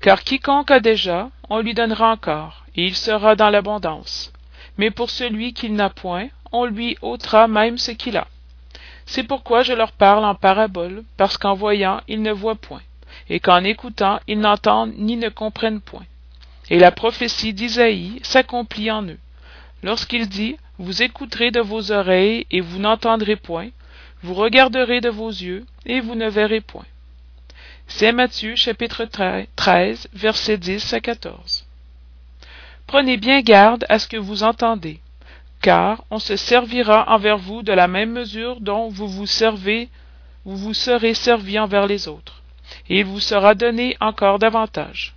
Car 0.00 0.22
quiconque 0.22 0.70
a 0.70 0.80
déjà, 0.80 1.30
on 1.48 1.60
lui 1.60 1.74
donnera 1.74 2.10
encore, 2.10 2.64
et 2.76 2.86
il 2.86 2.94
sera 2.94 3.36
dans 3.36 3.50
l'abondance. 3.50 4.32
Mais 4.78 4.90
pour 4.90 5.10
celui 5.10 5.52
qui 5.52 5.70
n'a 5.70 5.90
point, 5.90 6.28
on 6.52 6.64
lui 6.64 6.96
ôtera 7.02 7.48
même 7.48 7.78
ce 7.78 7.90
qu'il 7.90 8.16
a. 8.16 8.26
C'est 9.06 9.24
pourquoi 9.24 9.62
je 9.62 9.72
leur 9.72 9.92
parle 9.92 10.24
en 10.24 10.34
parabole, 10.34 11.04
parce 11.16 11.36
qu'en 11.36 11.54
voyant, 11.54 12.00
ils 12.08 12.22
ne 12.22 12.32
voient 12.32 12.54
point, 12.54 12.82
et 13.28 13.40
qu'en 13.40 13.62
écoutant, 13.62 14.20
ils 14.26 14.38
n'entendent 14.38 14.94
ni 14.96 15.16
ne 15.16 15.28
comprennent 15.28 15.80
point. 15.80 16.04
Et 16.70 16.78
la 16.78 16.90
prophétie 16.90 17.52
d'Isaïe 17.52 18.20
s'accomplit 18.22 18.90
en 18.90 19.04
eux, 19.04 19.18
lorsqu'il 19.82 20.28
dit 20.28 20.56
Vous 20.78 21.02
écouterez 21.02 21.50
de 21.50 21.60
vos 21.60 21.92
oreilles, 21.92 22.46
et 22.50 22.60
vous 22.60 22.78
n'entendrez 22.78 23.36
point, 23.36 23.68
vous 24.22 24.34
regarderez 24.34 25.00
de 25.00 25.10
vos 25.10 25.28
yeux, 25.28 25.66
et 25.84 26.00
vous 26.00 26.14
ne 26.14 26.28
verrez 26.28 26.62
point. 26.62 26.86
C'est 27.86 28.12
Matthieu 28.12 28.56
chapitre 28.56 29.06
13, 29.56 30.08
versets 30.14 30.58
10 30.58 30.94
à 30.94 31.00
14. 31.00 31.64
Prenez 32.86 33.16
bien 33.16 33.40
garde 33.40 33.86
à 33.88 33.98
ce 33.98 34.08
que 34.08 34.16
vous 34.16 34.42
entendez, 34.42 35.00
car 35.62 36.04
on 36.10 36.18
se 36.18 36.36
servira 36.36 37.12
envers 37.14 37.38
vous 37.38 37.62
de 37.62 37.72
la 37.72 37.86
même 37.86 38.10
mesure 38.10 38.60
dont 38.60 38.88
vous 38.88 39.08
vous 39.08 39.26
servez, 39.26 39.88
vous 40.44 40.56
vous 40.56 40.74
serez 40.74 41.14
servi 41.14 41.58
envers 41.58 41.86
les 41.86 42.08
autres, 42.08 42.42
et 42.88 43.00
il 43.00 43.04
vous 43.04 43.20
sera 43.20 43.54
donné 43.54 43.96
encore 44.00 44.38
davantage. 44.38 45.14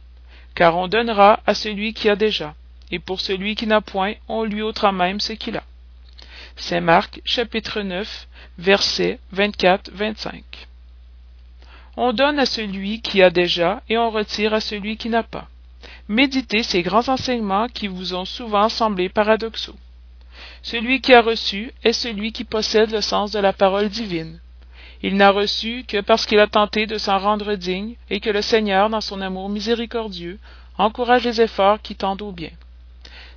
Car 0.54 0.78
on 0.78 0.88
donnera 0.88 1.40
à 1.48 1.54
celui 1.54 1.94
qui 1.94 2.10
a 2.10 2.16
déjà, 2.16 2.54
et 2.92 3.00
pour 3.00 3.22
celui 3.22 3.56
qui 3.56 3.66
n'a 3.66 3.82
point, 3.82 4.14
on 4.28 4.44
lui 4.44 4.62
ôtera 4.62 4.92
même 4.92 5.20
ce 5.20 5.34
qu'il 5.34 5.58
a. 5.58 5.64
Saint 6.56 6.82
Marc 6.82 7.22
chapitre 7.26 7.82
9 7.82 8.28
versets 8.60 9.20
24-25. 9.36 10.42
On 12.00 12.14
donne 12.14 12.38
à 12.38 12.46
celui 12.46 13.02
qui 13.02 13.24
a 13.24 13.32
déjà 13.32 13.82
et 13.90 13.98
on 13.98 14.12
retire 14.12 14.54
à 14.54 14.60
celui 14.60 14.98
qui 14.98 15.10
n'a 15.10 15.24
pas. 15.24 15.48
Méditez 16.08 16.62
ces 16.62 16.84
grands 16.84 17.10
enseignements 17.10 17.68
qui 17.68 17.88
vous 17.88 18.14
ont 18.14 18.24
souvent 18.24 18.70
semblé 18.70 19.10
paradoxaux. 19.10 19.76
Celui 20.62 21.02
qui 21.02 21.16
a 21.16 21.24
reçu 21.24 21.74
est 21.84 21.94
celui 21.94 22.32
qui 22.32 22.44
possède 22.44 22.92
le 22.92 23.02
sens 23.02 23.32
de 23.32 23.40
la 23.40 23.52
parole 23.52 23.90
divine. 23.90 24.40
Il 25.02 25.16
n'a 25.16 25.32
reçu 25.32 25.86
que 25.88 26.00
parce 26.02 26.28
qu'il 26.28 26.40
a 26.40 26.46
tenté 26.46 26.86
de 26.86 27.00
s'en 27.00 27.18
rendre 27.18 27.56
digne 27.56 27.96
et 28.12 28.20
que 28.20 28.30
le 28.30 28.44
Seigneur, 28.44 28.92
dans 28.92 29.02
son 29.02 29.20
amour 29.20 29.50
miséricordieux, 29.50 30.38
encourage 30.78 31.24
les 31.24 31.42
efforts 31.42 31.82
qui 31.82 31.96
tendent 31.96 32.22
au 32.22 32.32
bien. 32.32 32.52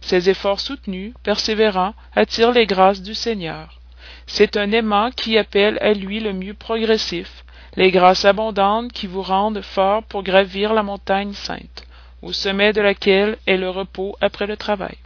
Ces 0.03 0.29
efforts 0.29 0.61
soutenus, 0.61 1.14
persévérants, 1.23 1.94
attirent 2.14 2.53
les 2.53 2.66
grâces 2.66 3.01
du 3.01 3.14
Seigneur. 3.14 3.81
C'est 4.27 4.59
un 4.59 4.70
aimant 4.73 5.11
qui 5.11 5.38
appelle 5.38 5.79
à 5.81 5.94
lui 5.94 6.20
le 6.20 6.35
mieux 6.35 6.55
progressif, 6.55 7.44
les 7.76 7.90
grâces 7.90 8.24
abondantes 8.24 8.92
qui 8.92 9.06
vous 9.06 9.22
rendent 9.22 9.62
fort 9.62 10.02
pour 10.02 10.22
gravir 10.22 10.72
la 10.72 10.83
montagne 10.83 11.33
sainte, 11.33 11.87
au 12.22 12.33
sommet 12.33 12.72
de 12.72 12.80
laquelle 12.80 13.38
est 13.46 13.56
le 13.56 13.70
repos 13.70 14.16
après 14.20 14.46
le 14.46 14.56
travail. 14.56 14.96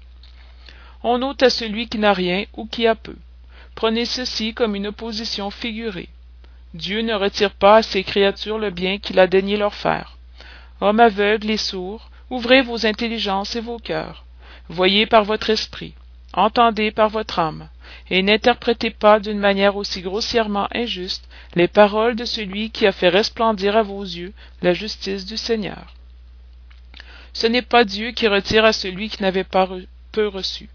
On 1.03 1.20
ôte 1.22 1.42
à 1.42 1.50
celui 1.50 1.88
qui 1.88 1.98
n'a 1.98 2.12
rien 2.12 2.44
ou 2.57 2.66
qui 2.66 2.87
a 2.87 2.94
peu. 2.94 3.16
Prenez 3.74 4.07
ceci 4.07 4.55
comme 4.55 4.74
une 4.74 4.87
opposition 4.87 5.50
figurée. 5.50 6.09
Dieu 6.72 7.03
ne 7.03 7.14
retire 7.14 7.53
pas 7.53 7.77
à 7.77 7.83
ses 7.83 8.03
créatures 8.03 8.59
le 8.59 8.70
bien 8.70 8.98
qu'il 8.98 9.18
a 9.18 9.27
daigné 9.27 9.57
leur 9.57 9.74
faire. 9.74 10.16
Hommes 10.81 11.00
aveugles 11.00 11.50
et 11.50 11.57
sourds, 11.57 12.11
ouvrez 12.31 12.62
vos 12.62 12.87
intelligences 12.87 13.55
et 13.55 13.61
vos 13.61 13.79
cœurs. 13.79 14.24
Voyez 14.68 15.07
par 15.07 15.24
votre 15.24 15.50
esprit, 15.50 15.94
entendez 16.33 16.90
par 16.90 17.11
votre 17.11 17.38
âme, 17.38 17.68
et 18.11 18.23
n'interprétez 18.23 18.90
pas 18.90 19.20
d'une 19.20 19.38
manière 19.38 19.77
aussi 19.77 20.03
grossièrement 20.03 20.68
injuste 20.73 21.29
les 21.55 21.68
paroles 21.68 22.16
de 22.16 22.25
celui 22.25 22.70
qui 22.70 22.87
a 22.87 22.92
fait 22.92 23.09
resplendir 23.09 23.77
à 23.77 23.83
vos 23.83 24.03
yeux 24.03 24.33
la 24.62 24.73
justice 24.73 25.27
du 25.27 25.37
Seigneur. 25.37 25.94
Ce 27.33 27.47
n'est 27.47 27.62
pas 27.62 27.85
Dieu 27.85 28.12
qui 28.12 28.29
retire 28.29 28.64
à 28.64 28.73
celui 28.73 29.09
qui 29.09 29.23
n'avait 29.23 29.44
pas 29.44 29.68
peu 30.12 30.29
reçu. 30.29 30.68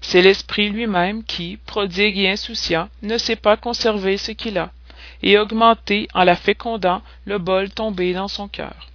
C'est 0.00 0.22
l'Esprit 0.22 0.68
lui-même 0.68 1.22
qui, 1.24 1.58
prodigue 1.64 2.18
et 2.18 2.30
insouciant, 2.30 2.88
ne 3.02 3.18
sait 3.18 3.36
pas 3.36 3.56
conserver 3.56 4.16
ce 4.16 4.32
qu'il 4.32 4.58
a, 4.58 4.72
et 5.22 5.38
augmenter, 5.38 6.08
en 6.12 6.24
la 6.24 6.34
fécondant, 6.34 7.02
le 7.24 7.38
bol 7.38 7.70
tombé 7.70 8.12
dans 8.12 8.28
son 8.28 8.48
cœur. 8.48 8.90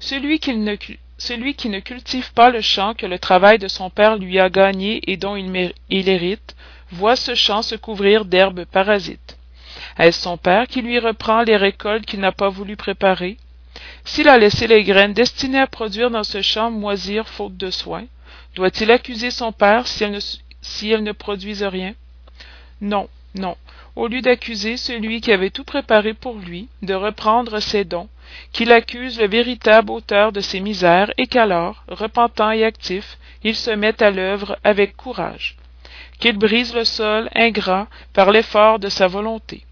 Celui 0.00 0.40
qui, 0.40 0.54
ne, 0.56 0.76
celui 1.18 1.54
qui 1.54 1.68
ne 1.68 1.80
cultive 1.80 2.32
pas 2.32 2.50
le 2.50 2.60
champ 2.60 2.94
que 2.94 3.06
le 3.06 3.18
travail 3.18 3.58
de 3.58 3.68
son 3.68 3.90
père 3.90 4.16
lui 4.16 4.38
a 4.38 4.48
gagné 4.48 5.02
et 5.10 5.16
dont 5.16 5.36
il, 5.36 6.08
hérite, 6.08 6.56
voit 6.92 7.16
ce 7.16 7.34
champ 7.34 7.62
se 7.62 7.74
couvrir 7.74 8.24
d'herbes 8.24 8.64
parasites. 8.64 9.36
Est-ce 9.98 10.22
son 10.22 10.36
père 10.36 10.68
qui 10.68 10.80
lui 10.80 10.98
reprend 10.98 11.42
les 11.42 11.56
récoltes 11.56 12.06
qu'il 12.06 12.20
n'a 12.20 12.32
pas 12.32 12.48
voulu 12.48 12.76
préparer? 12.76 13.36
S'il 14.04 14.28
a 14.28 14.38
laissé 14.38 14.66
les 14.66 14.84
graines 14.84 15.12
destinées 15.12 15.58
à 15.58 15.66
produire 15.66 16.10
dans 16.10 16.24
ce 16.24 16.40
champ 16.40 16.70
moisir 16.70 17.28
faute 17.28 17.56
de 17.56 17.70
soins, 17.70 18.06
doit-il 18.54 18.90
accuser 18.90 19.30
son 19.30 19.52
père 19.52 19.86
si 19.86 20.04
elles 20.04 20.18
si 20.60 20.90
ne 20.90 21.12
produisent 21.12 21.64
rien? 21.64 21.94
Non, 22.80 23.08
non. 23.34 23.56
Au 23.96 24.06
lieu 24.06 24.20
d'accuser 24.20 24.76
celui 24.76 25.20
qui 25.20 25.32
avait 25.32 25.50
tout 25.50 25.64
préparé 25.64 26.14
pour 26.14 26.36
lui, 26.36 26.68
de 26.82 26.94
reprendre 26.94 27.60
ses 27.60 27.84
dons, 27.84 28.08
qu'il 28.52 28.72
accuse 28.72 29.18
le 29.18 29.26
véritable 29.26 29.90
auteur 29.90 30.32
de 30.32 30.40
ses 30.40 30.60
misères 30.60 31.12
et 31.18 31.26
qu'alors, 31.26 31.84
repentant 31.88 32.50
et 32.50 32.64
actif, 32.64 33.18
il 33.42 33.54
se 33.56 33.70
mette 33.70 34.02
à 34.02 34.10
l'œuvre 34.10 34.56
avec 34.64 34.96
courage, 34.96 35.56
qu'il 36.18 36.36
brise 36.38 36.74
le 36.74 36.84
sol 36.84 37.28
ingrat 37.34 37.88
par 38.12 38.30
l'effort 38.30 38.78
de 38.78 38.88
sa 38.88 39.08
volonté, 39.08 39.64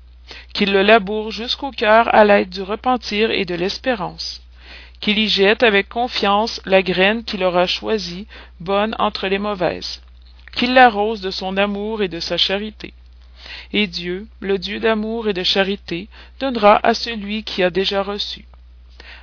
qu'il 0.53 0.73
le 0.73 0.83
laboure 0.83 1.31
jusqu'au 1.31 1.71
cœur 1.71 2.13
à 2.15 2.25
l'aide 2.25 2.51
du 2.51 2.63
repentir 2.63 3.31
et 3.31 3.45
de 3.45 3.55
l'espérance, 3.55 4.43
qu'il 5.01 5.19
y 5.19 5.29
jette 5.29 5.63
avec 5.63 5.89
confiance 5.89 6.61
la 6.65 6.83
graine 6.83 7.25
qu'il 7.25 7.45
aura 7.45 7.67
choisie, 7.67 8.27
bonne 8.61 8.95
entre 8.99 9.29
les 9.29 9.39
mauvaises, 9.39 10.03
qu'il 10.55 10.75
l'arrose 10.75 11.21
de 11.21 11.31
son 11.31 11.57
amour 11.57 12.03
et 12.03 12.09
de 12.09 12.21
sa 12.21 12.37
charité. 12.37 12.93
Et 13.73 13.87
Dieu, 13.87 14.27
le 14.41 14.59
Dieu 14.59 14.81
d'amour 14.81 15.29
et 15.29 15.33
de 15.33 15.43
charité, 15.43 16.09
donnera 16.41 16.81
à 16.83 16.95
celui 16.95 17.45
qui 17.45 17.63
a 17.63 17.71
déjà 17.71 18.03
reçu. 18.03 18.45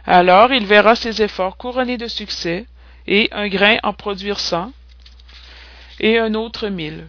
Alors 0.05 0.51
il 0.51 0.65
verra 0.65 0.95
ses 0.95 1.21
efforts 1.21 1.57
couronnés 1.57 1.97
de 1.97 2.07
succès, 2.07 2.65
et 3.07 3.29
un 3.31 3.47
grain 3.47 3.77
en 3.83 3.93
produire 3.93 4.39
cent, 4.39 4.71
et 5.99 6.17
un 6.17 6.33
autre 6.33 6.67
mille. 6.67 7.07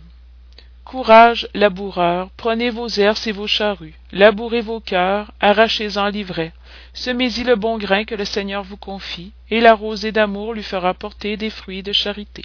Courage, 0.85 1.49
laboureurs, 1.55 2.29
prenez 2.37 2.71
vos 2.71 2.89
herses 2.89 3.27
et 3.27 3.33
vos 3.33 3.47
charrues, 3.47 3.95
labourez 4.13 4.61
vos 4.61 4.81
cœurs, 4.81 5.33
arrachez-en 5.41 6.09
l'ivraie, 6.09 6.53
semez-y 6.93 7.43
le 7.43 7.57
bon 7.57 7.79
grain 7.79 8.05
que 8.05 8.15
le 8.15 8.25
Seigneur 8.25 8.63
vous 8.63 8.77
confie, 8.77 9.33
et 9.51 9.61
la 9.61 9.75
rosée 9.75 10.13
d'amour 10.13 10.53
lui 10.53 10.63
fera 10.63 10.95
porter 10.95 11.37
des 11.37 11.51
fruits 11.51 11.83
de 11.83 11.93
charité. 11.93 12.45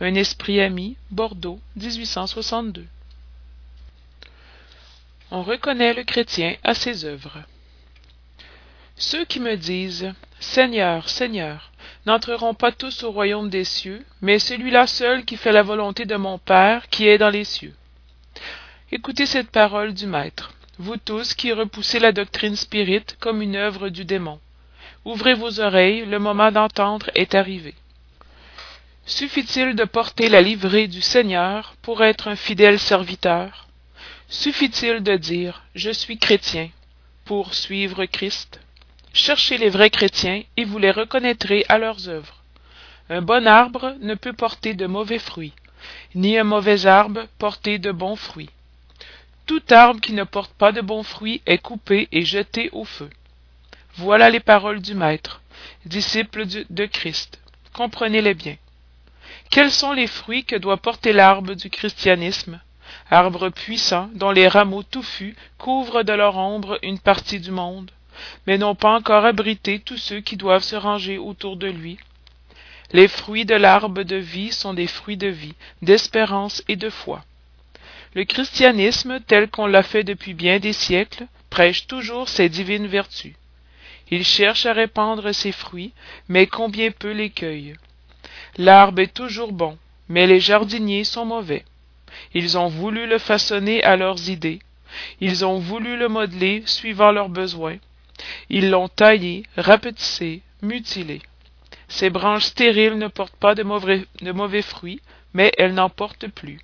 Un 0.00 0.14
esprit 0.14 0.60
ami, 0.60 0.96
Bordeaux, 1.10 1.60
1862. 1.76 2.86
On 5.30 5.42
reconnaît 5.42 5.94
le 5.94 6.04
chrétien 6.04 6.56
à 6.62 6.74
ses 6.74 7.04
œuvres. 7.04 7.38
Ceux 8.96 9.24
qui 9.24 9.40
me 9.40 9.56
disent 9.56 10.12
Seigneur, 10.38 11.08
Seigneur, 11.08 11.72
n'entreront 12.06 12.54
pas 12.54 12.70
tous 12.70 13.02
au 13.02 13.10
royaume 13.10 13.48
des 13.48 13.64
cieux, 13.64 14.04
mais 14.20 14.38
celui-là 14.38 14.86
seul 14.86 15.24
qui 15.24 15.36
fait 15.36 15.52
la 15.52 15.62
volonté 15.62 16.04
de 16.04 16.16
mon 16.16 16.38
Père 16.38 16.88
qui 16.88 17.08
est 17.08 17.18
dans 17.18 17.30
les 17.30 17.44
cieux. 17.44 17.74
Écoutez 18.92 19.26
cette 19.26 19.50
parole 19.50 19.94
du 19.94 20.06
Maître, 20.06 20.52
vous 20.78 20.96
tous 20.96 21.34
qui 21.34 21.52
repoussez 21.52 21.98
la 21.98 22.12
doctrine 22.12 22.56
spirite 22.56 23.16
comme 23.18 23.42
une 23.42 23.56
œuvre 23.56 23.88
du 23.88 24.04
démon. 24.04 24.38
Ouvrez 25.04 25.34
vos 25.34 25.60
oreilles, 25.60 26.04
le 26.06 26.18
moment 26.18 26.52
d'entendre 26.52 27.10
est 27.14 27.34
arrivé. 27.34 27.74
Suffit-il 29.06 29.74
de 29.74 29.84
porter 29.84 30.28
la 30.28 30.40
livrée 30.40 30.86
du 30.86 31.02
Seigneur 31.02 31.74
pour 31.82 32.04
être 32.04 32.28
un 32.28 32.36
fidèle 32.36 32.78
serviteur? 32.78 33.66
Suffit-il 34.28 35.02
de 35.02 35.16
dire 35.16 35.62
Je 35.74 35.90
suis 35.90 36.18
chrétien 36.18 36.70
pour 37.24 37.54
suivre 37.54 38.04
Christ? 38.06 38.60
Cherchez 39.12 39.58
les 39.58 39.68
vrais 39.68 39.90
chrétiens, 39.90 40.42
et 40.56 40.64
vous 40.64 40.78
les 40.78 40.90
reconnaîtrez 40.90 41.64
à 41.68 41.78
leurs 41.78 42.08
œuvres. 42.08 42.42
Un 43.10 43.22
bon 43.22 43.46
arbre 43.46 43.94
ne 44.00 44.14
peut 44.14 44.32
porter 44.32 44.74
de 44.74 44.86
mauvais 44.86 45.18
fruits, 45.18 45.52
ni 46.14 46.38
un 46.38 46.44
mauvais 46.44 46.86
arbre 46.86 47.26
porter 47.38 47.78
de 47.78 47.92
bons 47.92 48.16
fruits. 48.16 48.50
Tout 49.46 49.62
arbre 49.70 50.00
qui 50.00 50.14
ne 50.14 50.24
porte 50.24 50.54
pas 50.54 50.72
de 50.72 50.80
bons 50.80 51.02
fruits 51.02 51.42
est 51.44 51.58
coupé 51.58 52.08
et 52.10 52.24
jeté 52.24 52.70
au 52.72 52.84
feu. 52.84 53.10
Voilà 53.96 54.30
les 54.30 54.40
paroles 54.40 54.80
du 54.80 54.94
Maître, 54.94 55.42
disciple 55.84 56.46
de 56.46 56.86
Christ. 56.86 57.38
Comprenez-les 57.74 58.34
bien. 58.34 58.56
Quels 59.50 59.70
sont 59.70 59.92
les 59.92 60.06
fruits 60.06 60.44
que 60.44 60.56
doit 60.56 60.78
porter 60.78 61.12
l'arbre 61.12 61.54
du 61.54 61.68
christianisme? 61.68 62.60
Arbre 63.10 63.50
puissant 63.50 64.10
dont 64.14 64.30
les 64.30 64.48
rameaux 64.48 64.82
touffus 64.82 65.36
couvrent 65.58 66.02
de 66.02 66.12
leur 66.12 66.36
ombre 66.36 66.78
une 66.82 66.98
partie 66.98 67.40
du 67.40 67.50
monde 67.50 67.90
mais 68.46 68.58
n'ont 68.58 68.74
pas 68.74 68.94
encore 68.94 69.24
abrité 69.24 69.78
tous 69.78 69.96
ceux 69.96 70.20
qui 70.20 70.36
doivent 70.36 70.62
se 70.62 70.76
ranger 70.76 71.18
autour 71.18 71.56
de 71.56 71.66
lui. 71.66 71.98
Les 72.92 73.08
fruits 73.08 73.44
de 73.44 73.54
l'arbre 73.54 74.02
de 74.02 74.16
vie 74.16 74.52
sont 74.52 74.74
des 74.74 74.86
fruits 74.86 75.16
de 75.16 75.26
vie, 75.26 75.54
d'espérance 75.82 76.62
et 76.68 76.76
de 76.76 76.90
foi. 76.90 77.24
Le 78.14 78.24
christianisme, 78.24 79.18
tel 79.26 79.50
qu'on 79.50 79.66
l'a 79.66 79.82
fait 79.82 80.04
depuis 80.04 80.34
bien 80.34 80.60
des 80.60 80.72
siècles, 80.72 81.26
prêche 81.50 81.86
toujours 81.86 82.28
ses 82.28 82.48
divines 82.48 82.86
vertus. 82.86 83.34
Il 84.10 84.24
cherche 84.24 84.66
à 84.66 84.72
répandre 84.72 85.32
ses 85.32 85.50
fruits, 85.50 85.92
mais 86.28 86.46
combien 86.46 86.90
peu 86.90 87.10
les. 87.10 87.32
L'arbre 88.58 89.00
est 89.00 89.14
toujours 89.14 89.52
bon, 89.52 89.76
mais 90.08 90.26
les 90.26 90.38
jardiniers 90.38 91.04
sont 91.04 91.24
mauvais. 91.24 91.64
Ils 92.34 92.56
ont 92.58 92.68
voulu 92.68 93.06
le 93.06 93.18
façonner 93.18 93.82
à 93.82 93.96
leurs 93.96 94.28
idées, 94.28 94.60
ils 95.20 95.44
ont 95.44 95.58
voulu 95.58 95.96
le 95.96 96.08
modeler 96.08 96.62
suivant 96.66 97.12
leurs 97.12 97.28
besoins, 97.28 97.78
ils 98.48 98.70
l'ont 98.70 98.88
taillé, 98.88 99.44
rapetissé, 99.56 100.42
mutilé. 100.62 101.20
Ces 101.88 102.10
branches 102.10 102.44
stériles 102.44 102.98
ne 102.98 103.08
portent 103.08 103.36
pas 103.36 103.54
de 103.54 103.62
mauvais, 103.62 104.62
fruits, 104.62 105.00
mais 105.32 105.52
elles 105.58 105.74
n'en 105.74 105.90
portent 105.90 106.28
plus. 106.28 106.60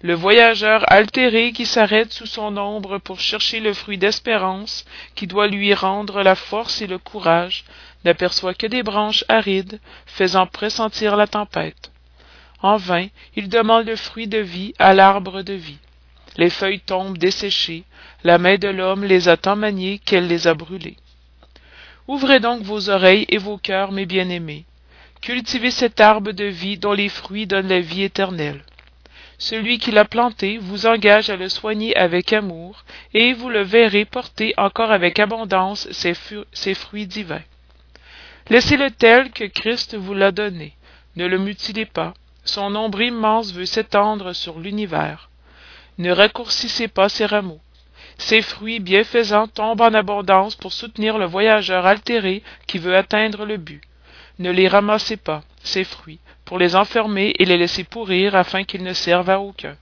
le 0.00 0.14
voyageur 0.14 0.84
altéré 0.90 1.52
qui 1.52 1.64
s'arrête 1.64 2.12
sous 2.12 2.26
son 2.26 2.56
ombre 2.56 2.98
pour 2.98 3.20
chercher 3.20 3.60
le 3.60 3.72
fruit 3.72 3.98
d'espérance 3.98 4.84
qui 5.14 5.28
doit 5.28 5.46
lui 5.46 5.72
rendre 5.74 6.22
la 6.22 6.34
force 6.34 6.82
et 6.82 6.88
le 6.88 6.98
courage 6.98 7.64
n'aperçoit 8.04 8.54
que 8.54 8.66
des 8.66 8.82
branches 8.82 9.24
arides 9.28 9.78
faisant 10.06 10.46
pressentir 10.46 11.16
la 11.16 11.28
tempête 11.28 11.92
en 12.62 12.76
vain 12.76 13.08
il 13.36 13.48
demande 13.48 13.86
le 13.86 13.96
fruit 13.96 14.28
de 14.28 14.38
vie 14.38 14.72
à 14.78 14.94
l'arbre 14.94 15.42
de 15.42 15.52
vie. 15.52 15.78
Les 16.36 16.50
feuilles 16.50 16.80
tombent 16.80 17.18
desséchées 17.18 17.84
la 18.24 18.38
main 18.38 18.56
de 18.56 18.68
l'homme 18.68 19.04
les 19.04 19.28
a 19.28 19.36
tant 19.36 19.56
maniées 19.56 19.98
qu'elle 19.98 20.28
les 20.28 20.46
a 20.46 20.54
brûlées. 20.54 20.96
Ouvrez 22.08 22.40
donc 22.40 22.62
vos 22.62 22.88
oreilles 22.88 23.26
et 23.28 23.38
vos 23.38 23.58
cœurs 23.58 23.92
mes 23.92 24.06
bien-aimés. 24.06 24.64
Cultivez 25.20 25.70
cet 25.70 26.00
arbre 26.00 26.32
de 26.32 26.44
vie 26.44 26.78
dont 26.78 26.92
les 26.92 27.08
fruits 27.08 27.46
donnent 27.46 27.68
la 27.68 27.80
vie 27.80 28.02
éternelle. 28.02 28.62
Celui 29.38 29.78
qui 29.78 29.90
l'a 29.90 30.04
planté 30.04 30.58
vous 30.58 30.86
engage 30.86 31.30
à 31.30 31.36
le 31.36 31.48
soigner 31.48 31.96
avec 31.96 32.32
amour 32.32 32.84
et 33.12 33.32
vous 33.32 33.48
le 33.48 33.62
verrez 33.62 34.04
porter 34.04 34.54
encore 34.56 34.92
avec 34.92 35.18
abondance 35.18 35.88
ses, 35.90 36.74
fruits 36.74 37.06
divins. 37.06 37.42
Laissez-le 38.50 38.90
tel 38.90 39.30
que 39.30 39.44
christ 39.44 39.96
vous 39.96 40.14
l'a 40.14 40.30
donné. 40.30 40.74
Ne 41.16 41.26
le 41.26 41.38
mutilez 41.38 41.86
pas 41.86 42.14
son 42.44 42.74
ombre 42.74 43.02
immense 43.02 43.52
veut 43.52 43.66
s'étendre 43.66 44.34
sur 44.34 44.58
l'univers. 44.58 45.30
Ne 45.98 46.10
raccourcissez 46.10 46.88
pas 46.88 47.08
ses 47.08 47.26
rameaux. 47.26 47.60
Ses 48.18 48.42
fruits 48.42 48.80
bienfaisants 48.80 49.48
tombent 49.48 49.80
en 49.80 49.94
abondance 49.94 50.54
pour 50.54 50.72
soutenir 50.72 51.18
le 51.18 51.26
voyageur 51.26 51.86
altéré 51.86 52.42
qui 52.66 52.78
veut 52.78 52.96
atteindre 52.96 53.44
le 53.44 53.56
but. 53.56 53.80
Ne 54.38 54.50
les 54.50 54.68
ramassez 54.68 55.16
pas 55.16 55.42
ces 55.62 55.84
fruits 55.84 56.18
pour 56.44 56.58
les 56.58 56.74
enfermer 56.74 57.34
et 57.38 57.44
les 57.44 57.58
laisser 57.58 57.84
pourrir 57.84 58.34
afin 58.34 58.64
qu'ils 58.64 58.82
ne 58.82 58.92
servent 58.92 59.30
à 59.30 59.40
aucun. 59.40 59.76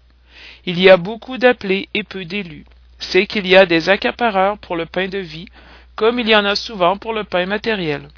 Il 0.67 0.79
y 0.79 0.91
a 0.91 0.97
beaucoup 0.97 1.39
d'appelés 1.39 1.89
et 1.95 2.03
peu 2.03 2.25
d'élus. 2.25 2.67
C'est 2.99 3.27
qu'il 3.27 3.47
y 3.47 3.57
a 3.57 3.67
des 3.67 3.89
accapareurs 3.89 4.59
pour 4.59 4.77
le 4.77 4.87
pain 4.87 5.09
de 5.09 5.19
vie 5.19 5.49
comme 5.97 6.19
il 6.19 6.29
y 6.29 6.37
en 6.37 6.45
a 6.45 6.55
souvent 6.55 6.97
pour 6.97 7.13
le 7.13 7.25
pain 7.25 7.47
matériel 7.47 8.09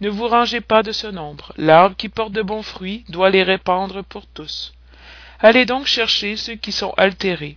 ne 0.00 0.08
vous 0.08 0.28
rangez 0.28 0.60
pas 0.60 0.82
de 0.82 0.92
ce 0.92 1.06
nombre. 1.06 1.52
L'arbre 1.56 1.96
qui 1.96 2.08
porte 2.08 2.32
de 2.32 2.42
bons 2.42 2.62
fruits 2.62 3.04
doit 3.08 3.30
les 3.30 3.42
répandre 3.42 4.04
pour 4.04 4.26
tous. 4.26 4.74
Allez 5.40 5.64
donc 5.64 5.86
chercher 5.86 6.36
ceux 6.36 6.54
qui 6.54 6.72
sont 6.72 6.94
altérés. 6.96 7.56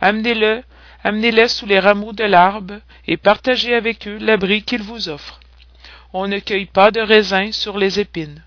Amenez-le 0.00 0.62
amenez-les 1.02 1.48
sous 1.48 1.66
les 1.66 1.78
rameaux 1.78 2.12
de 2.12 2.24
l'arbre 2.24 2.74
et 3.06 3.16
partagez 3.16 3.74
avec 3.74 4.06
eux 4.06 4.18
l'abri 4.18 4.62
qu'il 4.62 4.82
vous 4.82 5.08
offre 5.08 5.40
on 6.12 6.26
ne 6.26 6.38
cueille 6.38 6.66
pas 6.66 6.90
de 6.90 7.00
raisins 7.00 7.52
sur 7.52 7.78
les 7.78 8.00
épines. 8.00 8.42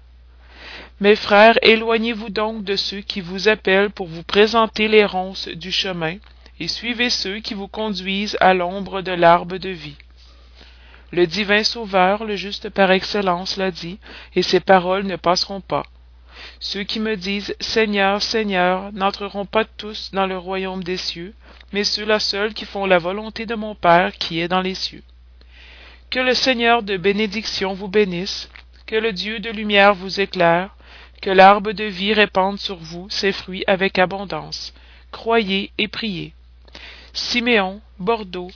Mes 1.00 1.16
frères 1.16 1.58
éloignez-vous 1.62 2.30
donc 2.30 2.64
de 2.64 2.76
ceux 2.76 3.02
qui 3.02 3.22
vous 3.22 3.48
appellent 3.48 3.90
pour 3.90 4.08
vous 4.08 4.24
présenter 4.24 4.88
les 4.88 5.06
ronces 5.06 5.48
du 5.48 5.72
chemin 5.72 6.18
et 6.60 6.68
suivez 6.68 7.10
ceux 7.10 7.40
qui 7.40 7.54
vous 7.54 7.68
conduisent 7.68 8.38
à 8.40 8.54
l'ombre 8.54 9.02
de 9.02 9.12
l'arbre 9.12 9.58
de 9.58 9.70
vie 9.70 9.98
le 11.14 11.28
divin 11.28 11.64
sauveur 11.64 12.26
le 12.26 12.36
juste 12.36 12.70
par 12.70 12.90
excellence 12.90 13.58
l'a 13.58 13.70
dit 13.70 14.00
et 14.36 14.42
ses 14.42 14.60
paroles 14.60 15.06
ne 15.06 15.16
passeront 15.16 15.62
pas. 15.62 15.86
Ceux 16.60 16.82
qui 16.82 17.00
me 17.00 17.16
disent 17.16 17.56
seigneur 17.60 18.24
seigneur 18.24 18.92
n'entreront 18.94 19.46
pas 19.46 19.64
tous 19.64 20.10
dans 20.12 20.26
le 20.26 20.40
royaume 20.40 20.84
des 20.84 20.98
cieux 20.98 21.36
mais 21.72 21.84
ceux-là 21.84 22.20
seuls 22.20 22.56
qui 22.56 22.66
font 22.66 22.88
la 22.88 22.98
volonté 22.98 23.46
de 23.46 23.54
mon 23.54 23.76
père 23.76 24.14
qui 24.14 24.40
est 24.40 24.48
dans 24.48 24.62
les 24.62 24.74
cieux. 24.74 25.04
Que 26.10 26.20
le 26.20 26.34
seigneur 26.34 26.82
de 26.82 26.98
bénédiction 26.98 27.74
vous 27.74 27.88
bénisse 27.88 28.50
que 28.88 28.96
le 28.96 29.14
dieu 29.14 29.40
de 29.40 29.52
lumière 29.52 29.94
vous 29.94 30.20
éclaire 30.20 30.76
que 31.22 31.30
l'arbre 31.30 31.74
de 31.74 31.84
vie 31.84 32.14
répande 32.16 32.58
sur 32.58 32.78
vous 32.78 33.08
ses 33.12 33.32
fruits 33.32 33.64
avec 33.68 34.00
abondance. 34.00 34.74
Croyez 35.12 35.72
et 35.78 35.88
priez 35.88 36.34
siméon 37.14 37.82
bordeaux 38.00 38.50